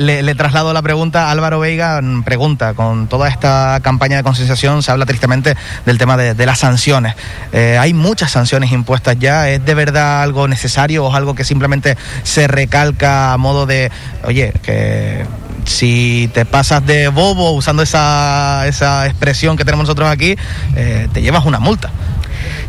Le, 0.00 0.34
traslado 0.34 0.72
la 0.72 0.82
pregunta. 0.82 1.30
Álvaro 1.30 1.60
Veiga 1.60 2.00
mm, 2.00 2.22
pregunta, 2.22 2.74
con 2.74 3.06
toda 3.06 3.28
esta 3.28 3.80
campaña 3.82 4.16
de 4.16 4.22
concienciación 4.22 4.82
se 4.82 4.90
habla 4.90 5.06
tristemente 5.06 5.56
del 5.84 5.98
tema 5.98 6.16
de, 6.16 6.46
las 6.46 6.58
sanciones. 6.58 7.14
Eh, 7.52 7.76
hay 7.78 7.92
muchas 7.92 8.30
sanciones 8.30 8.72
impuestas 8.72 9.18
ya. 9.18 9.48
¿Es 9.50 9.64
de 9.64 9.74
verdad 9.74 10.22
algo 10.22 10.48
necesario 10.48 11.04
o 11.04 11.10
es 11.10 11.14
algo 11.14 11.34
que 11.34 11.44
simplemente 11.44 11.96
se 12.22 12.48
recalca 12.48 13.32
a 13.32 13.36
modo 13.36 13.66
de, 13.66 13.90
oye, 14.24 14.52
que 14.62 15.26
si 15.66 16.30
te 16.32 16.46
pasas 16.46 16.84
de 16.86 17.08
bobo 17.08 17.52
usando 17.52 17.82
esa, 17.82 18.66
esa 18.66 19.06
expresión 19.06 19.56
que 19.56 19.64
tenemos 19.64 19.84
nosotros 19.84 20.08
aquí, 20.08 20.34
eh, 20.76 21.08
te 21.12 21.20
llevas 21.20 21.44
una 21.44 21.60
multa? 21.60 21.90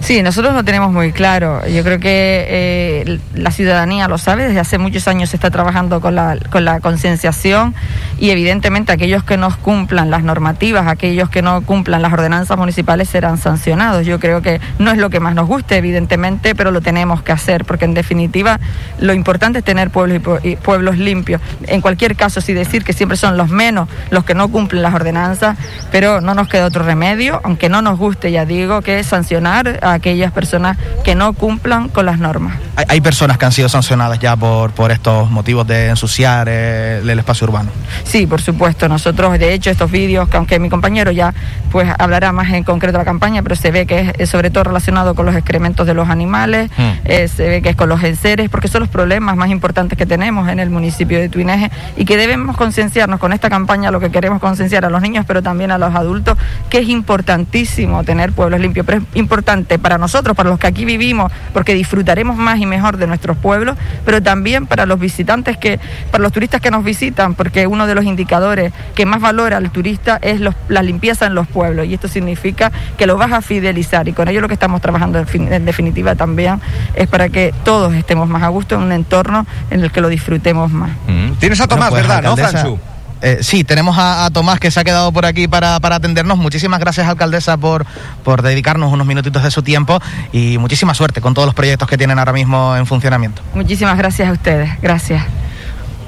Sí, 0.02 0.24
nosotros 0.24 0.56
lo 0.56 0.64
tenemos 0.64 0.92
muy 0.92 1.12
claro. 1.12 1.66
Yo 1.68 1.84
creo 1.84 2.00
que 2.00 2.46
eh, 2.50 3.20
la 3.36 3.52
ciudadanía 3.52 4.08
lo 4.08 4.18
sabe, 4.18 4.46
desde 4.46 4.60
hace 4.60 4.80
muchos 4.80 5.08
años 5.08 5.30
se 5.30 5.36
está 5.36 5.52
trabajando 5.52 6.02
con 6.02 6.16
la, 6.16 6.38
con 6.50 6.66
la 6.66 6.80
concienciación 6.80 7.76
y 8.18 8.32
evidentemente 8.32 8.92
aquellos 8.92 9.24
que 9.24 9.38
no 9.38 9.56
cumplan 9.62 10.10
las 10.10 10.24
normativas, 10.24 10.88
aquellos 10.88 11.30
que 11.30 11.44
no 11.44 11.62
cumplan 11.62 12.02
las 12.02 12.12
ordenanzas 12.12 12.58
municipales 12.58 13.10
serán 13.10 13.38
sancionados. 13.38 14.06
Yo 14.06 14.20
creo 14.20 14.42
que 14.42 14.60
no 14.80 14.90
es 14.90 14.98
lo 14.98 15.12
que 15.12 15.20
más 15.20 15.36
nos 15.36 15.48
guste, 15.48 15.78
evidentemente, 15.78 16.56
pero 16.56 16.72
lo 16.72 16.82
tenemos 16.82 17.22
que 17.22 17.32
hacer, 17.32 17.64
porque 17.64 17.86
en 17.86 17.94
definitiva 17.94 18.60
lo 19.00 19.14
importante 19.14 19.60
es 19.60 19.66
tener 19.66 19.92
pueblos 19.92 20.42
y 20.44 20.56
pueblos 20.56 20.98
limpios. 20.98 21.42
En 21.68 21.80
cualquier 21.80 22.16
caso, 22.16 22.42
sí 22.42 22.54
decir 22.54 22.84
que 22.84 22.94
siempre 22.94 23.18
son 23.18 23.38
los 23.38 23.50
menos 23.50 23.88
los 24.10 24.26
que 24.26 24.34
no 24.34 24.50
cumplen 24.50 24.82
las 24.82 24.96
ordenanzas, 24.96 25.58
pero 25.92 26.22
no 26.22 26.34
nos 26.34 26.48
queda 26.48 26.66
otro 26.66 26.84
remedio, 26.84 27.40
aunque 27.44 27.70
no 27.70 27.84
nos 27.84 28.00
guste, 28.00 28.32
ya 28.32 28.46
digo, 28.46 28.82
que 28.82 29.04
sancionar 29.04 29.80
a 29.84 29.91
aquellas 29.96 30.32
personas 30.32 30.78
que 31.04 31.16
no 31.16 31.34
cumplan 31.34 31.90
con 31.90 32.06
las 32.06 32.20
normas. 32.20 32.58
Hay, 32.88 33.02
personas 33.02 33.38
que 33.38 33.46
han 33.46 33.52
sido 33.52 33.70
sancionadas 33.70 34.20
ya 34.20 34.36
por, 34.36 34.72
por 34.72 34.92
estos 34.92 35.30
motivos 35.30 35.68
de 35.68 35.90
ensuciar 35.90 36.48
el, 36.50 37.20
espacio 37.20 37.46
urbano. 37.46 37.70
Sí, 38.04 38.26
por 38.26 38.42
supuesto. 38.42 38.88
Nosotros, 38.88 39.38
de 39.38 39.54
hecho, 39.54 39.70
estos 39.70 39.92
vídeos, 39.92 40.30
que 40.30 40.38
aunque 40.38 40.60
mi 40.60 40.70
compañero 40.70 41.12
ya 41.12 41.34
pues 41.72 41.90
hablará 42.00 42.32
más 42.32 42.52
en 42.52 42.64
concreto 42.64 42.98
de 42.98 43.00
la 43.00 43.06
campaña, 43.06 43.44
pero 43.44 43.56
se 43.56 43.72
ve 43.72 43.86
que 43.86 44.14
es, 44.18 44.30
sobre 44.30 44.50
todo 44.50 44.66
relacionado 44.66 45.16
con 45.16 45.26
los 45.26 45.36
excrementos 45.36 45.88
de 45.88 45.94
los 45.94 46.10
animales, 46.10 46.70
hmm. 46.78 46.92
eh, 47.06 47.28
se 47.28 47.48
ve 47.48 47.62
que 47.62 47.70
es 47.70 47.76
con 47.76 47.90
los 47.90 48.04
enseres, 48.04 48.50
porque 48.50 48.68
son 48.68 48.82
los 48.82 48.90
problemas 48.90 49.36
más 49.36 49.50
importantes 49.50 49.98
que 49.98 50.06
tenemos 50.06 50.50
en 50.50 50.60
el 50.60 50.70
municipio 50.70 51.20
de 51.20 51.30
Tuineje 51.30 51.72
y 51.98 52.06
que 52.06 52.18
debemos 52.18 52.58
concienciarnos 52.58 53.20
con 53.20 53.34
esta 53.34 53.50
campaña, 53.50 53.92
lo 53.92 54.00
que 54.00 54.12
queremos 54.12 54.40
concienciar 54.40 54.86
a 54.86 54.90
los 54.90 55.02
niños, 55.02 55.26
pero 55.28 55.42
también 55.42 55.72
a 55.72 55.78
los 55.78 55.96
adultos, 55.96 56.38
que 56.70 56.80
es 56.80 56.90
importantísimo 56.90 58.04
tener 58.04 58.34
pueblos 58.34 58.60
limpios, 58.60 58.86
pero 58.86 59.00
es 59.00 59.04
importante 59.16 59.80
para 59.82 59.98
nosotros, 59.98 60.36
para 60.36 60.50
los 60.50 60.60
que 60.60 60.68
aquí 60.68 60.86
vivimos, 60.86 61.32
porque 61.54 61.74
disfrutaremos 61.74 62.38
más 62.38 62.60
y 62.60 62.66
mejor 62.66 62.98
de 62.98 63.08
nuestros 63.08 63.38
pueblos, 63.38 63.78
pero 64.06 64.22
también 64.22 64.68
para 64.68 64.86
los 64.86 65.00
visitantes 65.00 65.58
que, 65.58 65.80
para 66.12 66.22
los 66.22 66.32
turistas 66.32 66.62
que 66.62 66.72
nos 66.72 66.84
visitan, 66.84 67.36
porque 67.36 67.68
uno 67.68 67.88
de 67.88 67.96
los 67.96 68.06
indicadores 68.06 68.74
que 68.96 69.06
más 69.06 69.22
valora 69.22 69.58
al 69.58 69.72
turista 69.72 70.20
es 70.22 70.40
la 70.40 70.84
limpieza 70.84 71.26
en 71.26 71.36
los 71.36 71.48
pueblos 71.48 71.86
y 71.86 71.94
esto 71.94 72.08
significa 72.08 72.72
que 72.98 73.06
lo 73.06 73.18
vas 73.18 73.32
a 73.32 73.42
fidelizar 73.42 74.08
y 74.08 74.14
con 74.14 74.28
ello 74.28 74.42
lo 74.42 74.48
que 74.48 74.54
estamos 74.54 74.82
trabajando 74.82 75.20
en, 75.20 75.66
definitiva 75.66 76.16
también 76.16 76.62
es 76.96 77.08
para 77.08 77.30
que 77.30 77.54
todos 77.64 77.94
estemos 77.94 78.28
más 78.30 78.44
a 78.44 78.48
gusto 78.50 78.76
en 78.76 78.82
un 78.82 78.92
entorno 78.92 79.46
en 79.70 79.84
el 79.84 79.92
que 79.92 80.02
lo 80.02 80.10
disfrutemos 80.10 80.72
más. 80.72 80.92
Mm. 81.08 81.34
Tienes 81.40 81.60
a 81.62 81.68
Tomás, 81.68 81.90
pues, 81.90 82.02
¿verdad? 82.02 82.24
¿No, 82.24 82.38
Franchu? 82.38 82.80
Eh, 83.22 83.40
sí, 83.42 83.64
tenemos 83.64 83.98
a, 84.00 84.30
Tomás 84.32 84.60
que 84.60 84.72
se 84.72 84.80
ha 84.80 84.84
quedado 84.84 85.12
por 85.12 85.26
aquí 85.26 85.48
para, 85.48 85.76
atendernos. 85.76 86.38
Muchísimas 86.38 86.80
gracias, 86.80 87.08
alcaldesa, 87.08 87.58
por, 87.58 87.86
por 88.24 88.42
dedicarnos 88.42 88.92
unos 88.92 89.06
minutitos 89.06 89.44
de 89.44 89.52
su 89.52 89.62
tiempo 89.62 90.00
y 90.32 90.58
muchísima 90.58 90.94
suerte 90.94 91.22
con 91.22 91.34
todos 91.34 91.46
los 91.46 91.56
proyectos 91.56 91.88
que 91.88 91.98
tienen 91.98 92.20
ahora 92.20 92.34
mismo 92.34 92.76
en 92.76 92.86
funcionamiento. 92.86 93.42
Muchísimas 93.54 93.98
gracias 93.98 94.30
a 94.30 94.32
ustedes. 94.32 94.70
Gracias. 94.82 95.24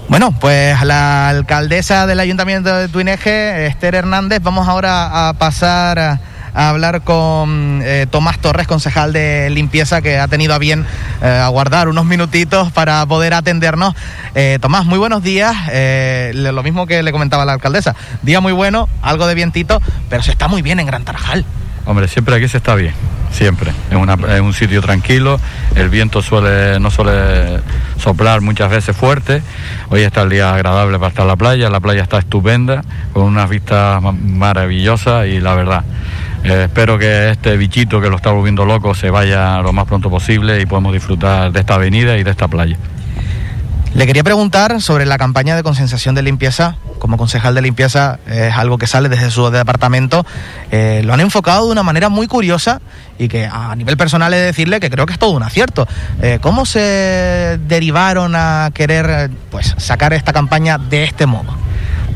Bueno, 0.10 0.32
pues 0.40 0.82
la 0.84 1.30
alcaldesa 1.30 2.06
del 2.08 2.20
Ayuntamiento 2.20 2.76
de 2.76 2.88
Tuineje, 2.88 3.68
Esther 3.68 3.96
Hernández, 3.96 4.42
vamos 4.42 4.68
ahora 4.68 5.30
a 5.30 5.34
pasar... 5.34 6.00
A 6.00 6.33
a 6.54 6.70
hablar 6.70 7.02
con 7.02 7.82
eh, 7.84 8.08
Tomás 8.10 8.40
Torres, 8.40 8.68
concejal 8.68 9.14
de 9.14 9.50
limpieza, 9.50 10.02
que 10.02 10.20
ha 10.20 10.28
tenido 10.28 10.54
a 10.54 10.60
bien 10.60 10.86
eh, 11.22 11.28
aguardar 11.28 11.88
unos 11.88 12.06
minutitos 12.06 12.72
para 12.72 13.06
poder 13.06 13.34
atendernos. 13.34 13.96
Eh, 14.36 14.60
Tomás, 14.62 14.86
muy 14.86 15.00
buenos 15.00 15.24
días. 15.24 15.56
lo 16.34 16.64
mismo 16.64 16.88
que 16.88 17.04
le 17.04 17.12
comentaba 17.12 17.46
la 17.46 17.54
alcaldesa. 17.54 17.96
Día 18.22 18.42
muy 18.42 18.54
bueno, 18.54 18.88
algo 19.02 19.28
de 19.28 19.36
vientito, 19.36 19.82
pero 20.10 20.24
se 20.24 20.32
está 20.32 20.48
muy 20.48 20.62
bien 20.62 20.80
en 20.80 20.86
Gran 20.86 21.04
Tarajal. 21.04 21.46
Hombre, 21.86 22.08
siempre 22.08 22.36
aquí 22.36 22.48
se 22.48 22.58
está 22.58 22.76
bien, 22.76 22.94
siempre. 23.32 23.72
Es, 23.92 24.40
un 24.40 24.54
sitio 24.54 24.82
tranquilo, 24.82 25.38
el 25.76 25.90
viento 25.90 26.22
suele, 26.22 26.80
no 26.80 26.90
suele 26.90 27.60
soplar 27.98 28.40
muchas 28.40 28.72
veces 28.72 28.96
fuerte. 28.96 29.44
Hoy 29.90 30.02
está 30.04 30.22
el 30.22 30.30
día 30.30 30.54
agradable 30.54 30.98
para 30.98 31.10
estar 31.10 31.24
en 31.24 31.28
la 31.28 31.36
playa, 31.36 31.70
la 31.70 31.82
playa 31.82 32.02
está 32.02 32.20
estupenda, 32.20 32.84
con 33.12 33.24
unas 33.24 33.50
vistas 33.50 34.02
maravillosas 34.02 35.28
y 35.28 35.42
la 35.42 35.56
verdad, 35.56 35.84
eh, 36.44 36.64
espero 36.66 36.98
que 36.98 37.32
este 37.32 37.56
bichito 37.56 38.02
que 38.02 38.10
lo 38.10 38.18
está 38.18 38.32
volviendo 38.32 38.66
loco 38.66 38.94
se 38.94 39.10
vaya 39.10 39.62
lo 39.62 39.72
más 39.72 39.86
pronto 39.86 40.10
posible 40.10 40.60
y 40.62 40.66
podamos 40.66 40.94
disfrutar 40.94 41.52
de 41.52 41.60
esta 41.62 41.76
avenida 41.76 42.18
y 42.18 42.24
de 42.24 42.32
esta 42.32 42.48
playa. 42.48 42.78
Le 43.94 44.08
quería 44.08 44.24
preguntar 44.24 44.82
sobre 44.82 45.06
la 45.06 45.18
campaña 45.18 45.56
de 45.56 45.62
concienciación 45.62 46.16
de 46.16 46.24
limpieza. 46.24 46.78
Como 46.98 47.16
concejal 47.16 47.54
de 47.54 47.62
limpieza 47.62 48.18
es 48.28 48.54
algo 48.54 48.78
que 48.80 48.88
sale 48.88 49.08
desde 49.08 49.30
su 49.30 49.50
departamento. 49.52 50.26
Eh, 50.72 51.02
lo 51.06 51.14
han 51.14 51.20
enfocado 51.20 51.68
de 51.68 51.74
una 51.74 51.84
manera 51.84 52.10
muy 52.10 52.28
curiosa 52.28 52.82
y 53.20 53.28
que 53.28 53.46
a 53.46 53.76
nivel 53.76 53.96
personal 53.96 54.34
he 54.34 54.38
de 54.38 54.46
decirle 54.46 54.80
que 54.80 54.90
creo 54.90 55.06
que 55.06 55.14
es 55.14 55.20
todo 55.20 55.32
un 55.32 55.44
acierto. 55.44 55.88
Eh, 56.22 56.40
¿Cómo 56.42 56.66
se 56.66 57.60
derivaron 57.68 58.34
a 58.36 58.72
querer 58.74 59.30
pues, 59.52 59.76
sacar 59.78 60.12
esta 60.14 60.34
campaña 60.34 60.80
de 60.80 61.04
este 61.04 61.28
modo? 61.28 61.56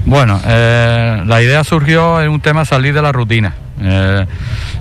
Bueno, 0.06 0.40
la 0.44 1.42
idea 1.42 1.64
surgió 1.64 2.22
en 2.22 2.30
un 2.30 2.40
tema 2.40 2.66
salir 2.66 2.94
de 2.94 3.02
la 3.02 3.12
rutina. 3.12 3.54
Eh, 3.80 4.26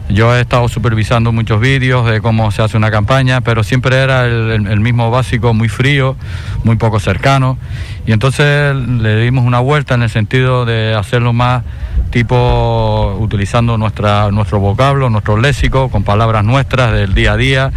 yo 0.08 0.34
he 0.34 0.40
estado 0.40 0.68
supervisando 0.68 1.32
muchos 1.32 1.60
vídeos 1.60 2.08
de 2.08 2.20
cómo 2.20 2.50
se 2.52 2.62
hace 2.62 2.76
una 2.76 2.90
campaña, 2.90 3.40
pero 3.40 3.64
siempre 3.64 3.96
era 3.96 4.24
el, 4.24 4.80
mismo 4.80 5.10
básico, 5.10 5.52
muy 5.52 5.68
frío, 5.68 6.16
muy 6.62 6.76
poco 6.76 7.00
cercano. 7.00 7.58
Y 8.06 8.12
entonces 8.12 8.74
le 8.76 9.20
dimos 9.22 9.44
una 9.44 9.58
vuelta 9.58 9.94
en 9.94 10.02
el 10.02 10.10
sentido 10.10 10.64
de 10.64 10.94
hacerlo 10.94 11.32
más 11.32 11.64
tipo 12.10 13.16
utilizando 13.18 13.76
nuestro 13.76 14.60
vocablo, 14.60 15.10
nuestro 15.10 15.36
léxico, 15.36 15.88
con 15.88 16.04
palabras 16.04 16.44
nuestras 16.44 16.92
del 16.92 17.12
día 17.14 17.32
a 17.32 17.36
día, 17.36 17.72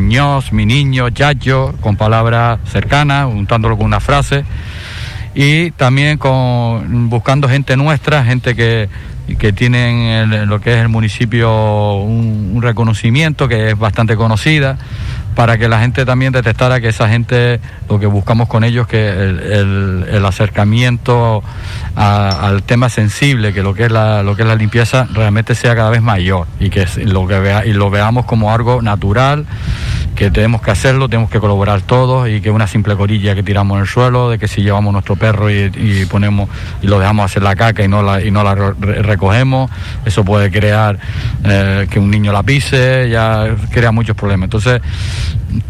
ños, 0.00 0.52
mi 0.52 0.66
niño, 0.66 1.08
yayo, 1.08 1.72
con 1.80 1.96
palabras 1.96 2.58
cercanas, 2.70 3.26
juntándolo 3.26 3.78
con 3.78 3.86
una 3.86 4.00
frase. 4.00 4.44
Y 5.34 5.72
también 5.72 6.18
con, 6.18 7.08
buscando 7.08 7.48
gente 7.48 7.76
nuestra, 7.76 8.22
gente 8.22 8.54
que 8.54 8.88
que 9.38 9.52
tienen 9.52 10.32
en 10.32 10.48
lo 10.48 10.60
que 10.60 10.74
es 10.74 10.80
el 10.80 10.88
municipio 10.88 11.94
un, 11.94 12.60
reconocimiento 12.60 13.48
que 13.48 13.70
es 13.70 13.78
bastante 13.78 14.16
conocida 14.16 14.78
para 15.34 15.58
que 15.58 15.68
la 15.68 15.80
gente 15.80 16.04
también 16.04 16.32
detectara 16.32 16.80
que 16.80 16.88
esa 16.88 17.08
gente, 17.08 17.60
lo 17.88 17.98
que 17.98 18.06
buscamos 18.06 18.48
con 18.48 18.64
ellos, 18.64 18.86
que 18.86 19.08
el, 19.08 20.24
acercamiento 20.24 21.42
al 21.96 22.62
tema 22.62 22.88
sensible, 22.88 23.52
que 23.52 23.62
lo 23.62 23.74
que 23.74 23.84
es 23.84 23.92
la, 23.92 24.22
lo 24.22 24.36
que 24.36 24.42
es 24.42 24.48
la 24.48 24.54
limpieza, 24.54 25.06
realmente 25.12 25.54
sea 25.54 25.74
cada 25.74 25.90
vez 25.90 26.02
mayor 26.02 26.46
y 26.60 26.70
que 26.70 26.86
lo 27.04 27.26
que 27.26 27.38
vea, 27.38 27.66
y 27.66 27.72
lo 27.72 27.90
veamos 27.90 28.24
como 28.26 28.52
algo 28.52 28.80
natural 28.80 29.46
que 30.14 30.30
tenemos 30.30 30.62
que 30.62 30.70
hacerlo, 30.70 31.08
tenemos 31.08 31.30
que 31.30 31.40
colaborar 31.40 31.82
todos 31.82 32.28
y 32.28 32.40
que 32.40 32.50
una 32.50 32.66
simple 32.66 32.96
corilla 32.96 33.34
que 33.34 33.42
tiramos 33.42 33.76
en 33.76 33.82
el 33.82 33.88
suelo, 33.88 34.30
de 34.30 34.38
que 34.38 34.48
si 34.48 34.62
llevamos 34.62 34.92
nuestro 34.92 35.16
perro 35.16 35.50
y, 35.50 36.06
ponemos 36.10 36.48
y 36.82 36.86
lo 36.86 36.98
dejamos 36.98 37.24
hacer 37.24 37.42
la 37.42 37.56
caca 37.56 37.84
y 37.84 37.88
no 37.88 38.02
la, 38.02 38.22
y 38.22 38.30
no 38.30 38.44
la 38.44 38.54
recogemos, 38.54 39.70
eso 40.04 40.24
puede 40.24 40.50
crear 40.50 40.98
eh, 41.44 41.86
que 41.90 41.98
un 41.98 42.10
niño 42.10 42.32
la 42.32 42.42
pise, 42.42 43.08
ya 43.10 43.56
crea 43.70 43.90
muchos 43.90 44.16
problemas. 44.16 44.46
Entonces, 44.46 44.80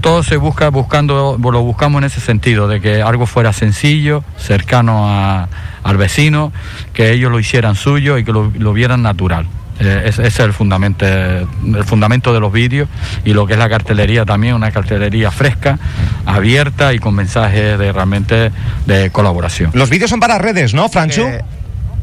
todo 0.00 0.22
se 0.22 0.36
busca 0.36 0.68
buscando, 0.68 1.38
lo 1.40 1.62
buscamos 1.62 2.00
en 2.00 2.04
ese 2.04 2.20
sentido, 2.20 2.68
de 2.68 2.80
que 2.80 3.02
algo 3.02 3.26
fuera 3.26 3.52
sencillo, 3.52 4.24
cercano 4.36 5.48
al 5.82 5.96
vecino, 5.96 6.52
que 6.92 7.12
ellos 7.12 7.30
lo 7.30 7.38
hicieran 7.38 7.76
suyo 7.76 8.18
y 8.18 8.24
que 8.24 8.32
lo 8.32 8.72
vieran 8.72 9.02
natural. 9.02 9.46
Eh, 9.80 10.02
ese 10.06 10.26
es 10.26 10.38
el 10.38 10.52
fundamento, 10.52 11.04
el 11.04 11.84
fundamento 11.84 12.32
de 12.32 12.40
los 12.40 12.52
vídeos 12.52 12.88
y 13.24 13.32
lo 13.32 13.46
que 13.46 13.54
es 13.54 13.58
la 13.58 13.68
cartelería 13.68 14.24
también, 14.24 14.54
una 14.54 14.70
cartelería 14.70 15.30
fresca, 15.30 15.78
abierta 16.26 16.94
y 16.94 16.98
con 16.98 17.14
mensajes 17.14 17.78
de 17.78 17.92
realmente 17.92 18.52
de 18.86 19.10
colaboración. 19.10 19.72
Los 19.74 19.90
vídeos 19.90 20.10
son 20.10 20.20
para 20.20 20.38
redes, 20.38 20.74
¿no, 20.74 20.88
Franchu? 20.88 21.22
Eh, 21.22 21.44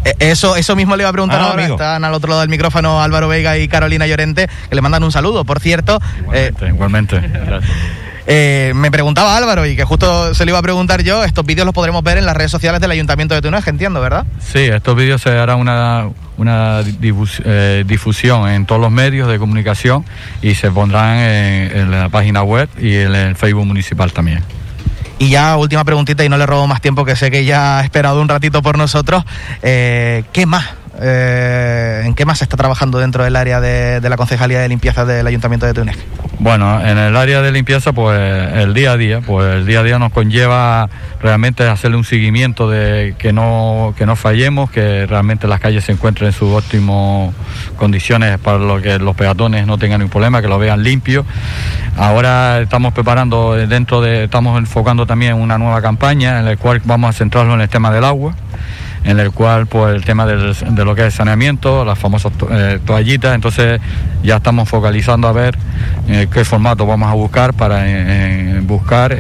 eh, 0.03 0.15
eso, 0.19 0.55
eso 0.55 0.75
mismo 0.75 0.95
le 0.95 1.03
iba 1.03 1.09
a 1.09 1.13
preguntar 1.13 1.39
ah, 1.39 1.49
ahora. 1.51 1.65
Están 1.65 2.03
al 2.03 2.13
otro 2.13 2.29
lado 2.29 2.41
del 2.41 2.49
micrófono 2.49 3.01
Álvaro 3.01 3.27
Vega 3.27 3.57
y 3.57 3.67
Carolina 3.67 4.05
Llorente, 4.07 4.49
que 4.69 4.75
le 4.75 4.81
mandan 4.81 5.03
un 5.03 5.11
saludo, 5.11 5.45
por 5.45 5.59
cierto. 5.59 5.99
Igualmente, 6.19 6.67
igualmente. 6.67 7.19
Gracias. 7.19 7.71
Eh, 8.33 8.71
me 8.73 8.89
preguntaba 8.91 9.35
Álvaro 9.35 9.65
y 9.65 9.75
que 9.75 9.83
justo 9.83 10.33
se 10.33 10.45
le 10.45 10.51
iba 10.51 10.59
a 10.59 10.61
preguntar 10.61 11.03
yo, 11.03 11.25
estos 11.25 11.45
vídeos 11.45 11.65
los 11.65 11.75
podremos 11.75 12.01
ver 12.01 12.17
en 12.17 12.25
las 12.25 12.37
redes 12.37 12.49
sociales 12.49 12.79
del 12.79 12.89
Ayuntamiento 12.89 13.35
de 13.35 13.41
Tuneje, 13.41 13.69
entiendo, 13.69 13.99
¿verdad? 13.99 14.25
Sí, 14.39 14.59
estos 14.59 14.95
vídeos 14.95 15.21
se 15.21 15.31
hará 15.31 15.57
una, 15.57 16.07
una 16.37 16.79
eh, 16.79 17.83
difusión 17.85 18.47
en 18.47 18.65
todos 18.65 18.79
los 18.79 18.89
medios 18.89 19.27
de 19.27 19.37
comunicación 19.37 20.05
y 20.41 20.55
se 20.55 20.71
pondrán 20.71 21.17
en, 21.17 21.91
la 21.91 22.07
página 22.07 22.41
web 22.41 22.69
y 22.79 22.95
en 22.95 23.13
el 23.13 23.35
Facebook 23.35 23.65
municipal 23.65 24.13
también. 24.13 24.41
Y 25.19 25.29
ya 25.31 25.57
última 25.57 25.83
preguntita 25.83 26.23
y 26.23 26.29
no 26.29 26.37
le 26.37 26.45
robo 26.45 26.67
más 26.67 26.79
tiempo 26.79 27.03
que 27.03 27.17
sé 27.17 27.31
que 27.31 27.43
ya 27.43 27.79
ha 27.79 27.83
esperado 27.83 28.21
un 28.21 28.29
ratito 28.29 28.61
por 28.61 28.77
nosotros. 28.77 29.25
Eh, 29.61 30.23
¿Qué 30.31 30.45
más? 30.45 30.69
Eh, 31.03 32.03
¿En 32.05 32.13
qué 32.13 32.25
más 32.25 32.37
se 32.37 32.43
está 32.43 32.57
trabajando 32.57 32.99
dentro 32.99 33.23
del 33.23 33.35
área 33.35 33.59
de, 33.59 34.07
la 34.07 34.17
Concejalía 34.17 34.59
de 34.59 34.69
Limpieza 34.69 35.03
del 35.03 35.25
Ayuntamiento 35.25 35.65
de 35.65 35.73
Túnez? 35.73 35.97
Bueno, 36.37 36.79
en 36.85 36.97
el 36.97 37.15
área 37.15 37.41
de 37.41 37.51
limpieza, 37.51 37.91
pues 37.91 38.19
el 38.19 38.73
día 38.73 38.91
a 38.91 38.97
día, 38.97 39.21
pues 39.21 39.55
el 39.55 39.65
día 39.65 39.79
a 39.79 39.83
día 39.83 39.97
nos 39.97 40.11
conlleva 40.11 40.89
realmente 41.19 41.67
hacerle 41.67 41.97
un 41.97 42.03
seguimiento 42.03 42.69
de 42.69 43.15
que 43.17 43.33
no, 43.33 43.95
que 43.97 44.05
no 44.05 44.15
fallemos, 44.15 44.69
que 44.69 45.07
realmente 45.07 45.47
las 45.47 45.59
calles 45.59 45.85
se 45.85 45.91
encuentren 45.91 46.27
en 46.27 46.33
sus 46.33 46.49
óptimas 46.53 47.33
condiciones 47.77 48.37
para 48.37 48.59
lo 48.59 48.79
que 48.81 48.99
los 48.99 49.15
peatones 49.15 49.65
no 49.65 49.77
tengan 49.79 49.99
ningún 49.99 50.11
problema, 50.11 50.41
que 50.41 50.47
lo 50.47 50.59
vean 50.59 50.83
limpio. 50.83 51.25
Ahora 51.97 52.59
estamos 52.61 52.93
preparando 52.93 53.53
dentro 53.53 54.01
de, 54.01 54.25
estamos 54.25 54.57
enfocando 54.59 55.07
también 55.07 55.33
una 55.33 55.57
nueva 55.57 55.81
campaña 55.81 56.39
en 56.39 56.45
la 56.45 56.57
cual 56.57 56.81
vamos 56.85 57.09
a 57.09 57.13
centrarlo 57.13 57.55
en 57.55 57.61
el 57.61 57.69
tema 57.69 57.91
del 57.91 58.03
agua 58.03 58.35
en 59.03 59.19
el 59.19 59.31
cual 59.31 59.67
pues 59.67 59.95
el 59.95 60.03
tema 60.03 60.25
de 60.25 60.85
lo 60.85 60.95
que 60.95 61.07
es 61.07 61.13
saneamiento, 61.13 61.83
las 61.83 61.97
famosas 61.97 62.31
eh, 62.51 62.79
toallitas, 62.85 63.33
entonces 63.35 63.81
ya 64.23 64.37
estamos 64.37 64.69
focalizando 64.69 65.27
a 65.27 65.31
ver 65.31 65.57
eh, 66.07 66.27
qué 66.31 66.45
formato 66.45 66.85
vamos 66.85 67.09
a 67.09 67.13
buscar 67.13 67.53
para 67.53 67.81
eh, 67.85 68.59
buscar 68.63 69.13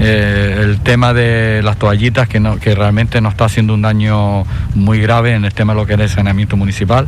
el 0.00 0.80
tema 0.82 1.12
de 1.12 1.60
las 1.62 1.76
toallitas 1.76 2.26
que, 2.26 2.40
no, 2.40 2.56
que 2.58 2.74
realmente 2.74 3.20
nos 3.20 3.32
está 3.32 3.44
haciendo 3.44 3.74
un 3.74 3.82
daño 3.82 4.44
muy 4.74 4.98
grave 4.98 5.34
en 5.34 5.44
el 5.44 5.52
tema 5.52 5.74
de 5.74 5.80
lo 5.80 5.86
que 5.86 5.92
es 5.92 6.00
el 6.00 6.08
saneamiento 6.08 6.56
municipal 6.56 7.06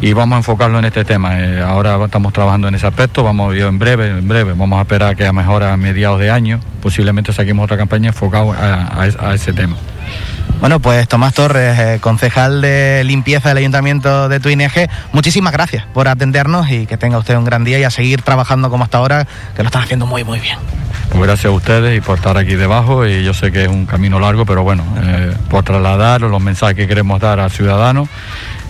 y 0.00 0.14
vamos 0.14 0.36
a 0.36 0.38
enfocarlo 0.38 0.78
en 0.78 0.86
este 0.86 1.04
tema. 1.04 1.34
ahora 1.66 2.02
estamos 2.02 2.32
trabajando 2.32 2.68
en 2.68 2.76
ese 2.76 2.86
aspecto, 2.86 3.24
vamos 3.24 3.54
en 3.54 3.78
breve, 3.78 4.08
en 4.08 4.26
breve, 4.26 4.54
vamos 4.54 4.78
a 4.78 4.82
esperar 4.82 5.16
que 5.16 5.26
a 5.26 5.34
mejor 5.34 5.64
a 5.64 5.76
mediados 5.76 6.18
de 6.18 6.30
año 6.30 6.60
posiblemente 6.80 7.30
saquemos 7.34 7.64
otra 7.64 7.76
campaña 7.76 8.08
enfocada 8.08 8.88
a 8.96 9.34
ese 9.34 9.52
tema. 9.52 9.76
Bueno, 10.64 10.80
pues 10.80 11.06
Tomás 11.08 11.34
Torres, 11.34 11.78
eh, 11.78 11.98
concejal 12.00 12.62
de 12.62 13.04
limpieza 13.04 13.50
del 13.50 13.58
Ayuntamiento 13.58 14.30
de 14.30 14.40
Tuineje, 14.40 14.88
muchísimas 15.12 15.52
gracias 15.52 15.84
por 15.92 16.08
atendernos 16.08 16.70
y 16.70 16.86
que 16.86 16.96
tenga 16.96 17.18
usted 17.18 17.36
un 17.36 17.44
gran 17.44 17.64
día 17.64 17.78
y 17.78 17.84
a 17.84 17.90
seguir 17.90 18.22
trabajando 18.22 18.70
como 18.70 18.82
hasta 18.82 18.96
ahora, 18.96 19.26
que 19.54 19.62
lo 19.62 19.66
están 19.66 19.82
haciendo 19.82 20.06
muy, 20.06 20.24
muy 20.24 20.40
bien. 20.40 20.56
Pues 21.10 21.22
gracias 21.22 21.44
a 21.44 21.50
ustedes 21.50 21.98
y 21.98 22.00
por 22.00 22.16
estar 22.16 22.38
aquí 22.38 22.54
debajo 22.54 23.06
y 23.06 23.22
yo 23.22 23.34
sé 23.34 23.52
que 23.52 23.64
es 23.64 23.68
un 23.68 23.84
camino 23.84 24.18
largo, 24.18 24.46
pero 24.46 24.62
bueno, 24.62 24.84
eh, 25.02 25.36
por 25.50 25.64
trasladar 25.64 26.22
los 26.22 26.40
mensajes 26.40 26.76
que 26.76 26.88
queremos 26.88 27.20
dar 27.20 27.40
al 27.40 27.50
ciudadano 27.50 28.08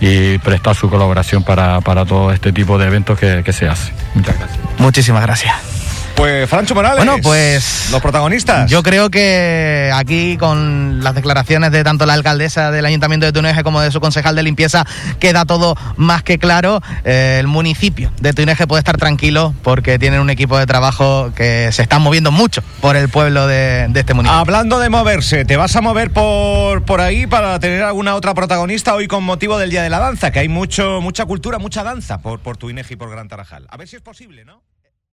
y 0.01 0.37
prestar 0.39 0.75
su 0.75 0.89
colaboración 0.89 1.43
para, 1.43 1.79
todo 2.05 2.33
este 2.33 2.51
tipo 2.51 2.77
de 2.77 2.87
eventos 2.87 3.17
que, 3.17 3.41
que 3.41 3.53
se 3.53 3.69
hace. 3.69 3.93
Muchas 4.15 4.37
gracias. 4.37 4.59
Muchísimas 4.79 5.21
gracias. 5.21 5.74
Pues 6.15 6.49
Francho 6.49 6.73
Morales. 6.75 7.05
Bueno, 7.05 7.21
pues. 7.21 7.89
Los 7.91 8.01
protagonistas. 8.01 8.69
Yo 8.69 8.83
creo 8.83 9.09
que 9.09 9.91
aquí 9.93 10.37
con 10.37 11.03
las 11.03 11.13
declaraciones 11.13 11.71
de 11.71 11.83
tanto 11.83 12.05
la 12.05 12.13
alcaldesa 12.13 12.71
del 12.71 12.85
Ayuntamiento 12.85 13.25
de 13.25 13.33
Tuneje 13.33 13.63
como 13.63 13.81
de 13.81 13.91
su 13.91 13.99
concejal 13.99 14.35
de 14.35 14.43
limpieza 14.43 14.85
queda 15.19 15.45
todo 15.45 15.75
más 15.97 16.23
que 16.23 16.39
claro. 16.39 16.81
Eh, 17.03 17.37
el 17.39 17.47
municipio 17.47 18.11
de 18.21 18.33
Tuneje 18.33 18.65
puede 18.65 18.79
estar 18.79 18.97
tranquilo 18.97 19.53
porque 19.61 19.99
tienen 19.99 20.21
un 20.21 20.29
equipo 20.29 20.57
de 20.57 20.65
trabajo 20.65 21.31
que 21.35 21.69
se 21.71 21.81
está 21.81 21.99
moviendo 21.99 22.31
mucho 22.31 22.63
por 22.81 22.95
el 22.95 23.09
pueblo 23.09 23.45
de, 23.47 23.89
este 23.93 24.13
municipio. 24.13 24.39
Hablando 24.39 24.79
de 24.79 24.89
moverse, 24.89 25.43
¿te 25.43 25.57
vas 25.57 25.75
a 25.75 25.81
mover 25.81 26.11
por, 26.11 26.83
por 26.83 27.01
ahí 27.01 27.27
para 27.27 27.59
tener 27.59 27.83
alguna 27.83 28.15
otra 28.15 28.33
protagonista 28.33 28.95
hoy 28.95 29.07
con 29.07 29.23
motivo 29.23 29.57
del 29.57 29.69
Día 29.69 29.83
de 29.83 29.89
la 29.89 29.99
Danza? 29.99 30.31
Que 30.31 30.39
hay 30.39 30.47
mucho, 30.47 31.01
mucha 31.01 31.25
cultura, 31.25 31.59
mucha 31.59 31.83
danza 31.83 32.19
por, 32.19 32.39
por 32.39 32.55
Tuineje 32.57 32.93
y 32.93 32.97
por 32.97 33.09
Gran 33.09 33.27
Tarajal. 33.27 33.67
A 33.69 33.77
ver 33.77 33.87
si 33.87 33.97
es 33.97 34.01
posible, 34.01 34.45
¿no? 34.45 34.61